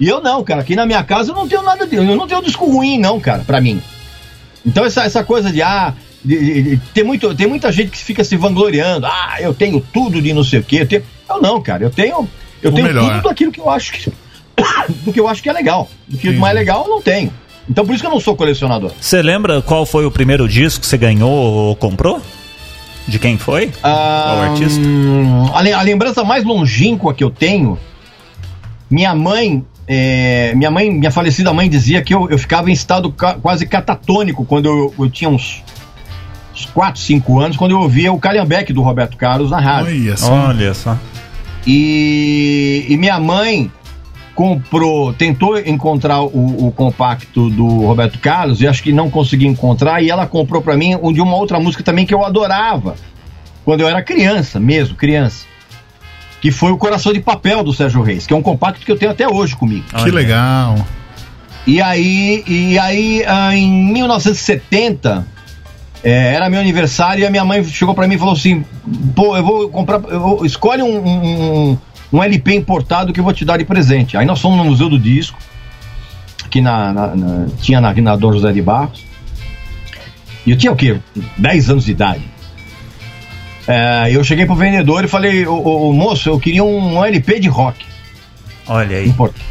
[0.00, 0.62] E eu não, cara.
[0.62, 1.94] Aqui na minha casa eu não tenho nada de.
[1.96, 3.80] Eu não tenho disco ruim, não, cara, pra mim.
[4.64, 5.92] Então essa, essa coisa de, ah,
[6.24, 9.06] de- de- de- tem, muito, tem muita gente que fica se vangloriando.
[9.06, 10.78] Ah, eu tenho tudo de não sei o quê.
[10.82, 11.02] Eu, tenho...
[11.28, 11.82] eu não, cara.
[11.84, 12.28] Eu tenho,
[12.62, 13.14] eu O tenho melhor.
[13.14, 14.12] tudo daquilo que eu acho que.
[15.04, 15.88] do que eu acho que é legal.
[16.08, 17.32] Do que não é legal, eu não tenho.
[17.68, 18.90] Então por isso que eu não sou colecionador.
[19.00, 22.20] Você lembra qual foi o primeiro disco que você ganhou ou comprou?
[23.06, 23.70] De quem foi?
[23.82, 24.80] Ah, Qual artista?
[24.80, 27.76] hum, a, le- a lembrança mais longínqua que eu tenho,
[28.88, 33.10] minha mãe, é, minha mãe, minha falecida mãe dizia que eu, eu ficava em estado
[33.10, 35.64] ca- quase catatônico quando eu, eu tinha uns,
[36.54, 39.88] uns 4, 5 anos, quando eu ouvia o Calhambeck do Roberto Carlos na rádio.
[39.92, 40.32] olha só.
[40.32, 40.96] Olha só.
[41.66, 43.70] E, e minha mãe
[44.42, 50.02] comprou, tentou encontrar o, o compacto do Roberto Carlos e acho que não conseguiu encontrar.
[50.02, 52.96] E ela comprou pra mim um de uma outra música também que eu adorava
[53.64, 55.46] quando eu era criança, mesmo criança.
[56.40, 58.98] Que foi o Coração de Papel do Sérgio Reis, que é um compacto que eu
[58.98, 59.84] tenho até hoje comigo.
[60.02, 60.74] Que legal.
[61.64, 65.24] E aí, e aí ah, em 1970,
[66.02, 68.64] é, era meu aniversário e a minha mãe chegou pra mim e falou assim:
[69.14, 71.78] pô, eu vou comprar, eu vou- escolhe um, um,
[72.12, 74.16] um LP importado que eu vou te dar de presente.
[74.16, 75.38] Aí nós fomos no Museu do Disco,
[76.50, 79.04] que na, na- na- tinha na, na Dom José de Barros.
[80.46, 80.98] E eu tinha o quê?
[81.38, 82.22] 10 anos de idade.
[83.66, 87.84] É, eu cheguei pro vendedor e falei: ô, moço, eu queria um LP de rock.
[88.66, 89.08] Olha aí.
[89.08, 89.44] Importante.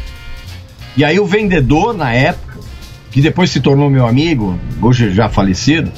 [0.96, 2.58] E aí o vendedor, na época,
[3.10, 5.90] que depois se tornou meu amigo, hoje já falecido,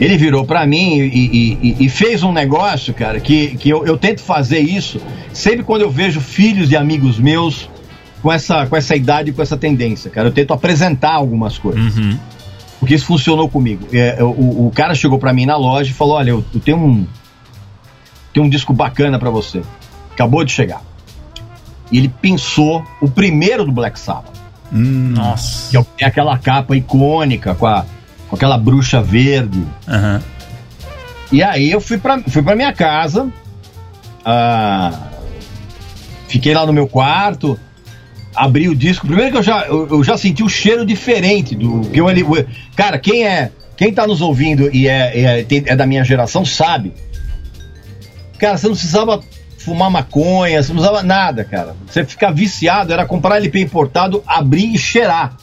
[0.00, 3.84] ele virou pra mim e, e- e- e fez um negócio, cara, que, que eu,
[3.86, 5.00] eu tento fazer isso
[5.32, 7.68] sempre quando eu vejo filhos de amigos meus
[8.22, 10.28] com essa, com essa idade, com essa tendência, cara.
[10.28, 11.96] Eu tento apresentar algumas coisas.
[11.96, 12.18] Uhum.
[12.80, 13.86] Porque isso funcionou comigo.
[13.92, 16.78] É, o, o cara chegou pra mim na loja e falou: Olha, eu, eu tenho
[16.78, 17.06] um.
[18.32, 19.62] Tenho um disco bacana pra você.
[20.12, 20.80] Acabou de chegar.
[21.90, 24.34] E ele pensou o primeiro do Black Sabbath.
[24.70, 25.70] Nossa.
[25.70, 27.84] Que é é aquela capa icônica com, a,
[28.28, 29.62] com aquela bruxa verde.
[29.86, 30.22] Aham.
[31.30, 33.28] E aí eu fui pra, fui pra minha casa.
[34.24, 34.92] ah,
[36.28, 37.58] fiquei lá no meu quarto.
[38.34, 39.06] Abri o disco.
[39.06, 42.24] Primeiro que eu já, eu, eu já senti o cheiro diferente do que eu ali.
[42.76, 43.50] Cara, quem é.
[43.76, 46.92] Quem tá nos ouvindo e é, é, é da minha geração sabe.
[48.38, 49.22] Cara, você não precisava
[49.58, 51.76] fumar maconha, você não precisava nada, cara.
[51.86, 55.36] Você ficar viciado era comprar LP importado, abrir e cheirar.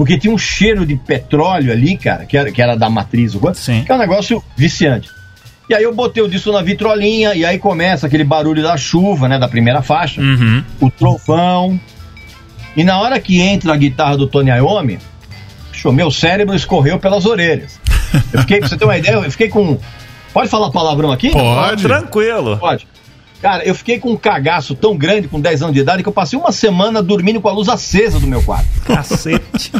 [0.00, 3.52] Porque tinha um cheiro de petróleo ali, cara, que era, que era da matriz, o-
[3.52, 3.82] Sim.
[3.84, 5.10] que é um negócio viciante.
[5.68, 9.28] E aí eu botei o disco na vitrolinha, e aí começa aquele barulho da chuva,
[9.28, 10.64] né, da primeira faixa, Uhum.
[10.80, 11.78] o trovão.
[12.74, 14.98] E na hora que entra a guitarra do Tony Iommi,
[15.92, 17.78] meu cérebro escorreu pelas orelhas.
[18.32, 19.76] Eu fiquei, pra você ter uma ideia, eu fiquei com...
[20.32, 21.28] Pode falar palavrão aqui?
[21.28, 21.82] Pode.
[21.82, 22.56] Tranquilo.
[22.56, 22.88] Pode.
[23.40, 26.12] Cara, eu fiquei com um cagaço tão grande com 10 anos de idade que eu
[26.12, 28.68] passei uma semana dormindo com a luz acesa do meu quarto.
[28.84, 29.72] Cacete.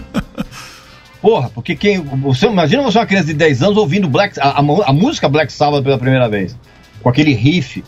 [1.20, 2.00] Porra, porque quem.
[2.00, 5.52] Você imagina você uma criança de 10 anos ouvindo Black, a, a a música Black
[5.52, 6.56] Sabbath pela primeira vez.
[7.02, 7.84] Com aquele riff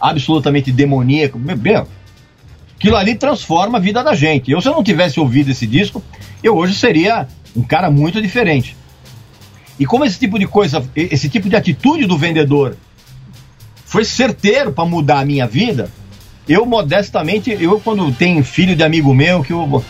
[0.00, 1.38] absolutamente demoníaco.
[1.38, 1.86] Meu.
[2.76, 4.50] aquilo ali transforma a vida da gente.
[4.50, 6.02] Eu, se eu não tivesse ouvido esse disco,
[6.42, 8.74] eu hoje seria um cara muito diferente.
[9.78, 12.76] E como esse tipo de coisa, esse tipo de atitude do vendedor
[13.90, 15.90] foi certeiro para mudar a minha vida,
[16.48, 19.84] eu modestamente, eu quando tenho filho de amigo meu, que eu,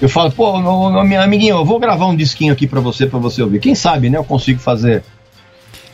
[0.00, 3.18] eu falo, pô, meu, meu amiguinho, eu vou gravar um disquinho aqui para você, para
[3.18, 3.58] você ouvir.
[3.58, 5.02] Quem sabe, né, eu consigo fazer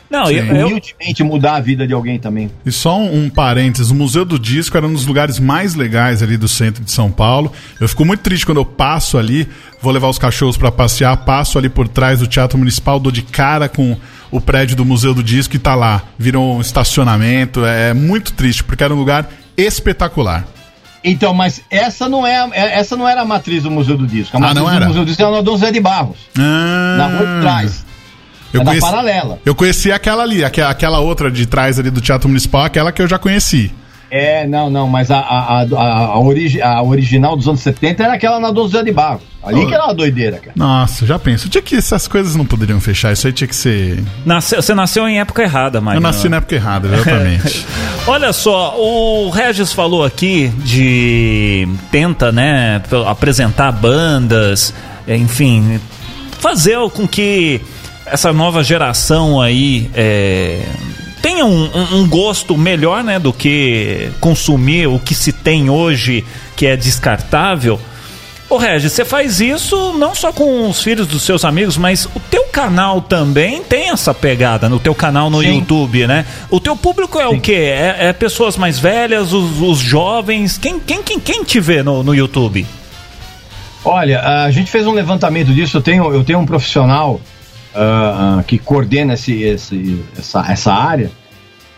[0.09, 2.49] Não, eu, eu- humildemente mudar a vida de alguém também.
[2.65, 6.23] E só um, um parênteses, o Museu do Disco era um dos lugares mais legais
[6.23, 7.51] ali do centro de São Paulo.
[7.79, 9.47] Eu fico muito triste quando eu passo ali,
[9.81, 13.21] vou levar os cachorros pra passear, passo ali por trás do Teatro Municipal, dou de
[13.21, 13.97] cara com
[14.31, 16.01] o prédio do Museu do Disco e tá lá.
[16.17, 20.45] Virou um estacionamento, é muito triste, porque era um lugar espetacular.
[21.03, 24.05] Então, mas essa não é, a- é- essa não era a matriz do Museu do
[24.07, 24.35] Disco.
[24.35, 24.85] A Ah, matriz não do era?
[24.87, 27.85] Museu do Disco era na Dom Zé de Barros, Ah, na rua de trás.
[28.53, 29.39] Eu é conheci, paralela.
[29.45, 33.01] eu conheci aquela ali, aque- aquela outra de trás ali do Teatro Municipal, aquela que
[33.01, 33.71] eu já conheci.
[34.09, 38.03] É, não, não, mas a, a, a, a, a origi- a original dos anos 70
[38.05, 39.21] era aquela na Dom Zé de Barros.
[39.43, 40.53] Ali que era uma doideira, cara.
[40.55, 41.49] Nossa, já penso.
[41.49, 43.11] Tinha que essas coisas não poderiam fechar.
[43.11, 44.01] Isso aí tinha que ser.
[44.25, 45.99] nasceu- você nasceu em época errada, Eu Magno.
[46.01, 47.65] nasci na época errada, exatamente.
[48.07, 54.73] Olha só, o Regis falou aqui de tenta, né, apresentar bandas,
[55.05, 55.79] enfim,
[56.39, 57.61] fazer com que
[58.11, 60.61] essa nova geração aí é,
[61.21, 66.23] tenha um, um- gosto melhor, né, do que consumir o que se tem hoje
[66.55, 67.79] que é descartável.
[68.49, 72.19] Ô Regis, você faz isso não só com os filhos dos seus amigos, mas o
[72.31, 75.57] teu canal também tem essa pegada no teu canal no Sim.
[75.57, 76.25] YouTube, né?
[76.49, 77.51] O teu público é o quê?
[77.75, 80.57] É, é pessoas mais velhas, os, os jovens?
[80.57, 82.65] Quem, quem, quem, quem te vê no, no YouTube?
[83.83, 85.77] Olha, a gente fez um levantamento disso.
[85.77, 87.19] Eu tenho, eu tenho um profissional
[87.77, 91.11] ah, que coordena esse, esse- essa, essa área.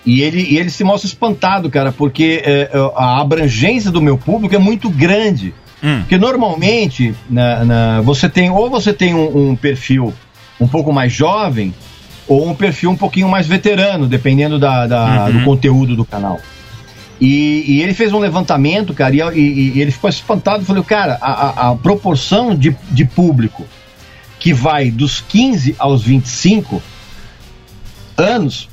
[0.06, 4.56] E ele, e ele se mostra espantado, cara, porque eh, a abrangência do meu público
[4.56, 5.54] é muito grande.
[5.84, 6.00] Hum.
[6.00, 10.14] Porque normalmente na, na- você tem ou você tem um, um perfil
[10.60, 11.74] um pouco mais jovem
[12.28, 15.32] ou um perfil um pouquinho mais veterano, dependendo da, da- Uhum.
[15.40, 16.40] do conteúdo do canal.
[17.20, 20.64] E, e ele fez um levantamento, cara, e, e- e ele ficou espantado.
[20.64, 23.66] Falei, cara, a, a- a proporção de, de público
[24.40, 26.82] que vai dos 15 aos 25
[28.18, 28.70] anos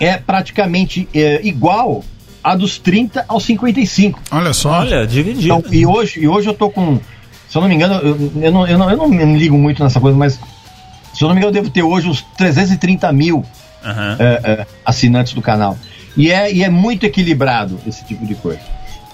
[0.00, 2.04] é praticamente é, igual
[2.42, 4.20] a dos 30 aos 55.
[4.30, 4.80] Olha só.
[4.80, 5.44] Olha, dividido.
[5.44, 7.00] Então, e, hoje, e hoje eu tô com.
[7.48, 9.82] Se eu não me engano, eu, eu não, eu, não, eu não me ligo muito
[9.82, 10.38] nessa coisa, mas
[11.14, 13.44] se eu não me engano, eu devo ter hoje uns 330 mil
[13.84, 14.16] Aham.
[14.18, 15.78] é, é, assinantes do canal.
[16.16, 18.60] E é, e é muito equilibrado esse tipo de coisa.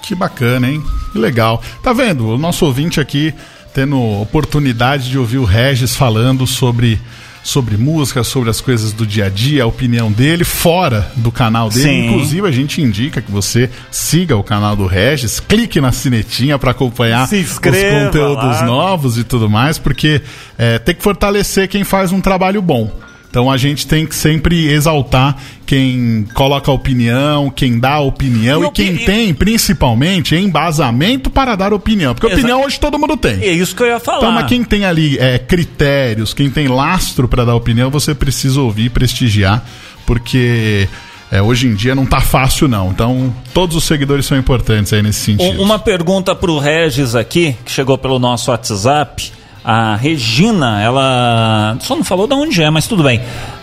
[0.01, 0.83] Que bacana, hein?
[1.11, 1.61] Que legal.
[1.83, 2.27] Tá vendo?
[2.27, 3.33] O nosso ouvinte aqui
[3.73, 6.99] tendo oportunidade de ouvir o Regis falando sobre,
[7.43, 11.69] sobre música, sobre as coisas do dia a dia, a opinião dele, fora do canal
[11.69, 11.83] dele.
[11.83, 12.07] Sim.
[12.07, 16.71] Inclusive, a gente indica que você siga o canal do Regis, clique na sinetinha para
[16.71, 18.65] acompanhar os conteúdos lá.
[18.65, 20.21] novos e tudo mais, porque
[20.57, 22.91] é, tem que fortalecer quem faz um trabalho bom.
[23.31, 28.71] Então a gente tem que sempre exaltar quem coloca opinião, quem dá opinião E e,
[28.71, 32.13] quem e- tem, principalmente, embasamento para dar opinião.
[32.13, 33.41] Porque Exa- opinião hoje todo mundo tem.
[33.41, 34.17] É isso que eu ia falar.
[34.17, 38.59] Então, mas quem tem ali é, critérios, quem tem lastro para dar opinião, você precisa
[38.59, 39.63] ouvir, prestigiar,
[40.05, 40.89] porque
[41.31, 42.91] é, hoje em dia não tá fácil não.
[42.91, 45.57] Então, todos os seguidores são importantes aí nesse sentido.
[45.61, 49.31] Um- Uma pergunta pro Regis aqui, que chegou pelo nosso WhatsApp.
[49.63, 53.21] A Regina, ela só não falou de onde é, mas tudo bem.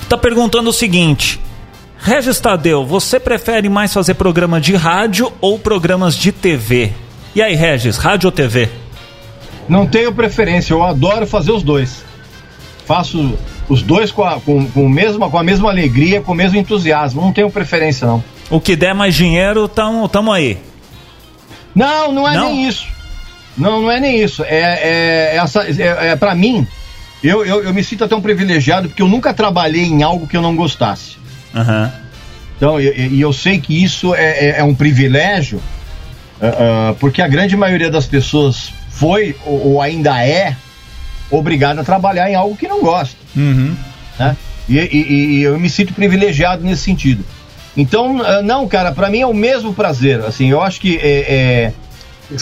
[0.08, 1.40] Tá perguntando o seguinte:
[1.98, 6.92] Regis Tadeu, você prefere mais fazer programa de rádio ou programas de TV?
[7.34, 8.68] E aí, Regis, rádio ou TV?
[9.68, 12.04] Não tenho preferência, eu adoro fazer os dois.
[12.86, 13.36] Faço
[13.68, 17.20] os dois com a, com, com, mesma, com a mesma alegria, com o mesmo entusiasmo.
[17.20, 18.24] Não tenho preferência, não.
[18.48, 20.56] O que der mais dinheiro, tamo, tamo aí.
[21.74, 22.46] Não, não é Não?
[22.46, 22.86] nem isso.
[23.58, 24.42] Não, não é nem isso.
[24.44, 24.60] É,
[25.32, 26.66] é, essa, é, é para mim,
[27.22, 30.36] eu, eu, eu me sinto até um privilegiado porque eu nunca trabalhei em algo que
[30.36, 31.16] eu não gostasse.
[31.54, 31.92] Aham.
[32.56, 35.60] Então, e e eu sei que isso é, é- é um privilégio,
[36.42, 40.56] ah, porque a grande maioria das pessoas foi ou, ou ainda é
[41.30, 43.16] obrigada a trabalhar em algo que não gosta.
[43.36, 43.76] Uhum.
[44.18, 44.36] né?
[44.68, 47.24] E, e- e eu me sinto privilegiado nesse sentido.
[47.76, 50.20] Então, ah, não, cara, pra mim é o mesmo prazer.
[50.24, 51.72] Assim, eu acho que é, é-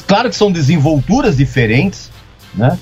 [0.06, 2.10] claro que são desenvolturas diferentes,
[2.54, 2.78] né?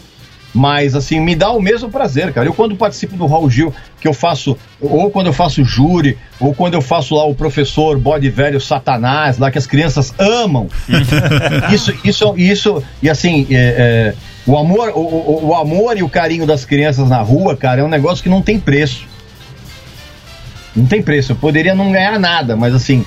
[0.56, 2.46] Mas assim, me dá o mesmo prazer, cara.
[2.46, 6.54] Eu quando participo do Raul Gil, que eu faço, ou quando eu faço júri, ou
[6.54, 10.68] quando eu faço lá o professor bode velho satanás, lá que as crianças amam.
[11.74, 14.14] isso, isso, isso, e assim, é, é,
[14.46, 17.84] o amor, o, o- o amor e o carinho das crianças na rua, cara, é
[17.84, 19.06] um negócio que não tem preço.
[20.76, 21.32] Não tem preço.
[21.32, 23.04] Eu poderia não ganhar nada, mas assim,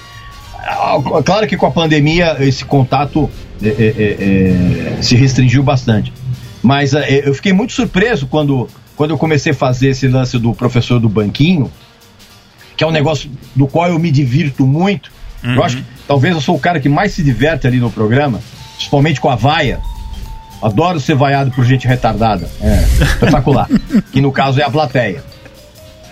[1.26, 3.30] claro que com a pandemia esse contato
[3.62, 6.12] é, é, é, é, se restringiu bastante.
[6.62, 10.54] Mas é, eu fiquei muito surpreso quando, quando eu comecei a fazer esse lance do
[10.54, 11.72] professor do banquinho,
[12.76, 15.12] que é um negócio do qual eu me divirto muito.
[15.44, 18.42] Eu acho que talvez eu sou o cara que mais se diverte ali no programa,
[18.76, 19.80] principalmente com a vaia.
[20.62, 22.50] Adoro ser vaiado por gente retardada.
[22.60, 23.70] É espetacular.
[24.12, 25.24] que no caso é a plateia.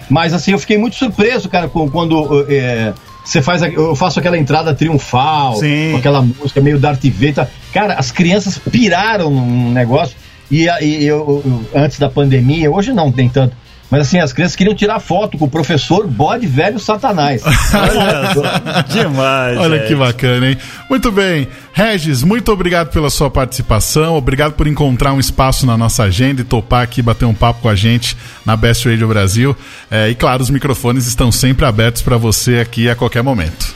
[0.10, 2.94] Mas assim, eu fiquei muito surpreso, cara, quando é,
[3.26, 3.62] você faz.
[3.62, 5.92] Eu faço aquela entrada triunfal, Sim.
[5.92, 7.48] com aquela música meio Darth Vader.
[7.74, 10.16] Cara, as crianças piraram num negócio.
[10.52, 13.56] E, e eu, eu- antes da pandemia, hoje não tem tanto.
[13.90, 17.44] Mas assim, as crianças queriam tirar foto com o professor bode velho satanás.
[17.74, 19.58] Olha demais.
[19.60, 19.88] Olha gente.
[19.90, 20.58] que bacana, hein?
[20.90, 21.48] Muito bem.
[21.72, 24.16] Regis, muito obrigado pela sua participação.
[24.16, 27.70] Obrigado por encontrar um espaço na nossa agenda e topar aqui bater um papo com
[27.70, 29.56] a gente na Best Radio Brasil.
[29.92, 33.76] É, e claro, os microfones estão sempre abertos para você aqui a qualquer momento.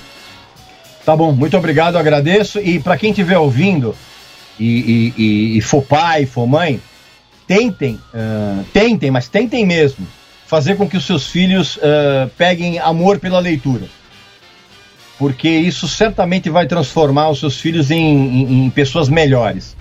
[1.06, 2.60] Tá bom, muito obrigado, eu agradeço.
[2.60, 3.96] E para quem estiver ouvindo
[4.60, 6.80] e, e- e- e for pai, for mãe,
[7.50, 10.06] tentem, ah, tentem, mas tentem mesmo,
[10.46, 13.88] fazer com que os seus filhos ah, peguem amor pela leitura.
[15.18, 19.76] Porque isso certamente vai transformar os seus filhos em, em- em pessoas melhores.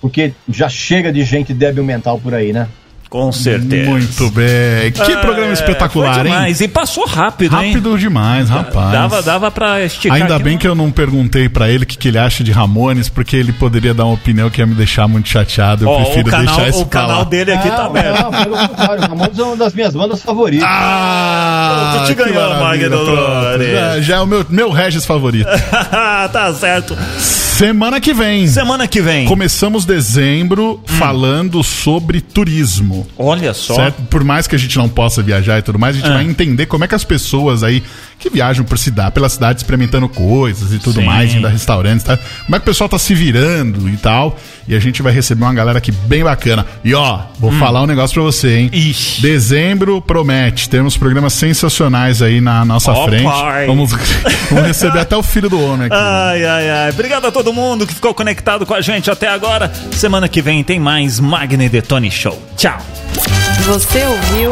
[0.00, 2.68] Porque já chega de gente débil mental por aí, né?
[3.08, 3.88] Com certeza.
[3.90, 4.92] Muito bem.
[4.92, 6.30] Que Ah, programa é, espetacular, foi hein?
[6.32, 6.60] demais.
[6.60, 7.68] E passou rápido, hein?
[7.72, 8.92] Rápido demais, rapaz.
[8.92, 10.16] Dava, dava pra esticar.
[10.18, 13.08] Ainda bem que eu não perguntei pra ele o que, que ele acha de Ramones,
[13.08, 15.84] porque ele poderia dar uma opinião que ia me deixar muito chateado.
[15.84, 17.24] Eu Ó, prefiro o canal, deixar isso o canal lá.
[17.24, 18.22] dele aqui tá Não, aberto.
[18.22, 20.68] não, pelo contrário, Ramones é uma das minhas bandas favoritas.
[20.70, 22.98] Ah, Tu te ganhou, Magno.
[23.72, 25.48] Já, já é o meu, meu Regis favorito.
[26.30, 26.96] tá certo.
[27.18, 28.46] Semana que vem.
[28.46, 29.24] Semana que vem.
[29.26, 32.97] Começamos dezembro falando sobre turismo.
[33.16, 33.74] Olha só.
[33.74, 34.02] Certo?
[34.10, 36.14] Por mais que a gente não possa viajar e tudo mais, a gente Ah.
[36.14, 37.82] vai entender como é que as pessoas aí
[38.18, 41.06] que viajam por cidade, pela cidade experimentando coisas e tudo Sim.
[41.06, 42.16] mais, indo a restaurantes, tá?
[42.16, 44.36] Como é que o pessoal tá se virando e tal.
[44.66, 46.66] E a gente vai receber uma galera aqui bem bacana.
[46.84, 48.70] E ó, vou falar um negócio pra você, hein?
[48.72, 48.76] Hum.
[48.76, 49.22] Ixi.
[49.22, 50.68] Dezembro promete.
[50.68, 53.24] Temos programas sensacionais aí na nossa Ó, frente.
[53.24, 53.66] pai.
[53.66, 53.92] Vamos,
[54.50, 55.96] vamos receber até o filho do homem aqui.
[55.96, 56.90] Ai, ai, ai.
[56.90, 59.72] Obrigado a todo mundo que ficou conectado com a gente até agora.
[59.92, 62.38] Semana que vem tem mais Magni Detone Show.
[62.56, 62.78] Tchau.
[63.64, 64.50] Você ouviu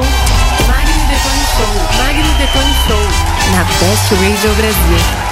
[0.66, 1.95] Magni Detone Show.
[3.56, 5.25] Na Best Radio Brasil.